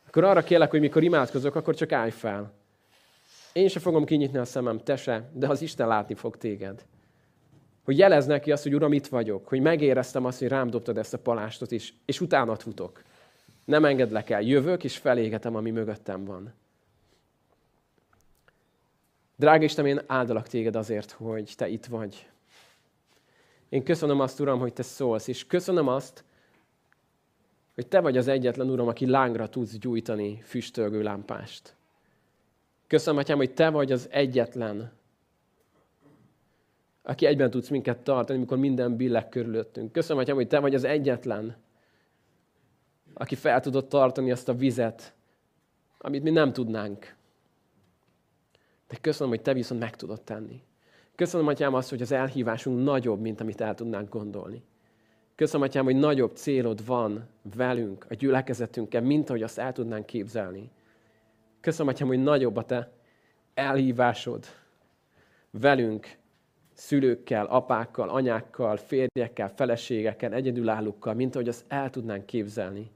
[0.07, 2.53] akkor arra kérlek, hogy mikor imádkozok, akkor csak állj fel.
[3.53, 6.85] Én se fogom kinyitni a szemem, te se, de az Isten látni fog téged.
[7.85, 11.15] Hogy jelez neki azt, hogy Uram, itt vagyok, hogy megéreztem azt, hogy rám dobtad ezt
[11.15, 13.03] a palástot is, és utána futok.
[13.65, 16.55] Nem engedlek el, jövök, és felégetem, ami mögöttem van.
[19.41, 22.29] Drága Istenem, én áldalak téged azért, hogy te itt vagy.
[23.69, 26.25] Én köszönöm azt, Uram, hogy te szólsz, és köszönöm azt,
[27.75, 31.75] hogy te vagy az egyetlen, Uram, aki lángra tudsz gyújtani füstölgő lámpást.
[32.87, 34.93] Köszönöm, Atyám, hogy te vagy az egyetlen,
[37.03, 39.93] aki egyben tudsz minket tartani, amikor minden billeg körülöttünk.
[39.93, 41.57] Köszönöm, Atyám, hogy te vagy az egyetlen,
[43.15, 45.15] aki fel tudott tartani azt a vizet,
[45.99, 47.19] amit mi nem tudnánk.
[48.91, 50.63] De köszönöm, hogy te viszont meg tudod tenni.
[51.15, 54.63] Köszönöm, Atyám, azt, hogy az elhívásunk nagyobb, mint amit el tudnánk gondolni.
[55.35, 60.71] Köszönöm, Atyám, hogy nagyobb célod van velünk, a gyülekezetünkkel, mint ahogy azt el tudnánk képzelni.
[61.61, 62.93] Köszönöm, Atyám, hogy nagyobb a Te
[63.55, 64.45] elhívásod
[65.51, 66.19] velünk,
[66.73, 72.91] szülőkkel, apákkal, anyákkal, férjekkel, feleségekkel, egyedülállókkal, mint ahogy azt el tudnánk képzelni.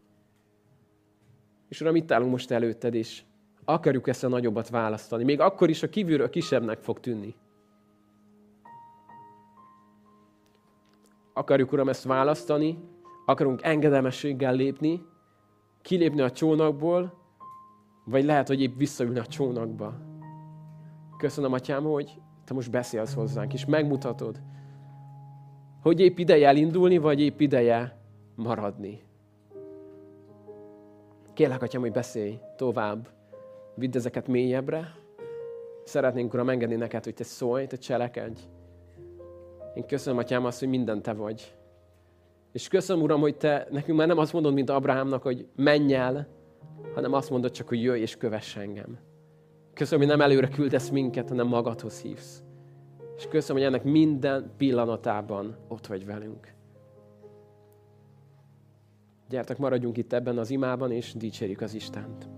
[1.68, 3.22] És Uram, itt állunk most előtted, és
[3.64, 5.24] akarjuk ezt a nagyobbat választani.
[5.24, 7.34] Még akkor is a kívülről kisebbnek fog tűnni.
[11.32, 12.78] Akarjuk, Uram, ezt választani,
[13.26, 15.02] akarunk engedelmességgel lépni,
[15.82, 17.22] kilépni a csónakból,
[18.04, 19.94] vagy lehet, hogy épp visszaülni a csónakba.
[21.16, 24.42] Köszönöm, Atyám, hogy Te most beszélsz hozzánk, és megmutatod,
[25.82, 28.00] hogy épp ideje elindulni, vagy épp ideje
[28.34, 29.02] maradni.
[31.32, 33.13] Kérlek, Atyám, hogy beszélj tovább,
[33.74, 34.96] vidd ezeket mélyebbre.
[35.84, 38.40] Szeretnénk, Uram, engedni neked, hogy Te szólj, Te cselekedj.
[39.74, 41.54] Én köszönöm, Atyám, azt, hogy minden Te vagy.
[42.52, 46.28] És köszönöm, Uram, hogy Te nekünk már nem azt mondod, mint Abrahamnak, hogy menj el,
[46.94, 48.98] hanem azt mondod csak, hogy jöjj és kövess engem.
[49.72, 52.42] Köszönöm, hogy nem előre küldesz minket, hanem magadhoz hívsz.
[53.16, 56.52] És köszönöm, hogy ennek minden pillanatában ott vagy velünk.
[59.28, 62.28] Gyertek, maradjunk itt ebben az imában, és dicsérjük az Istent.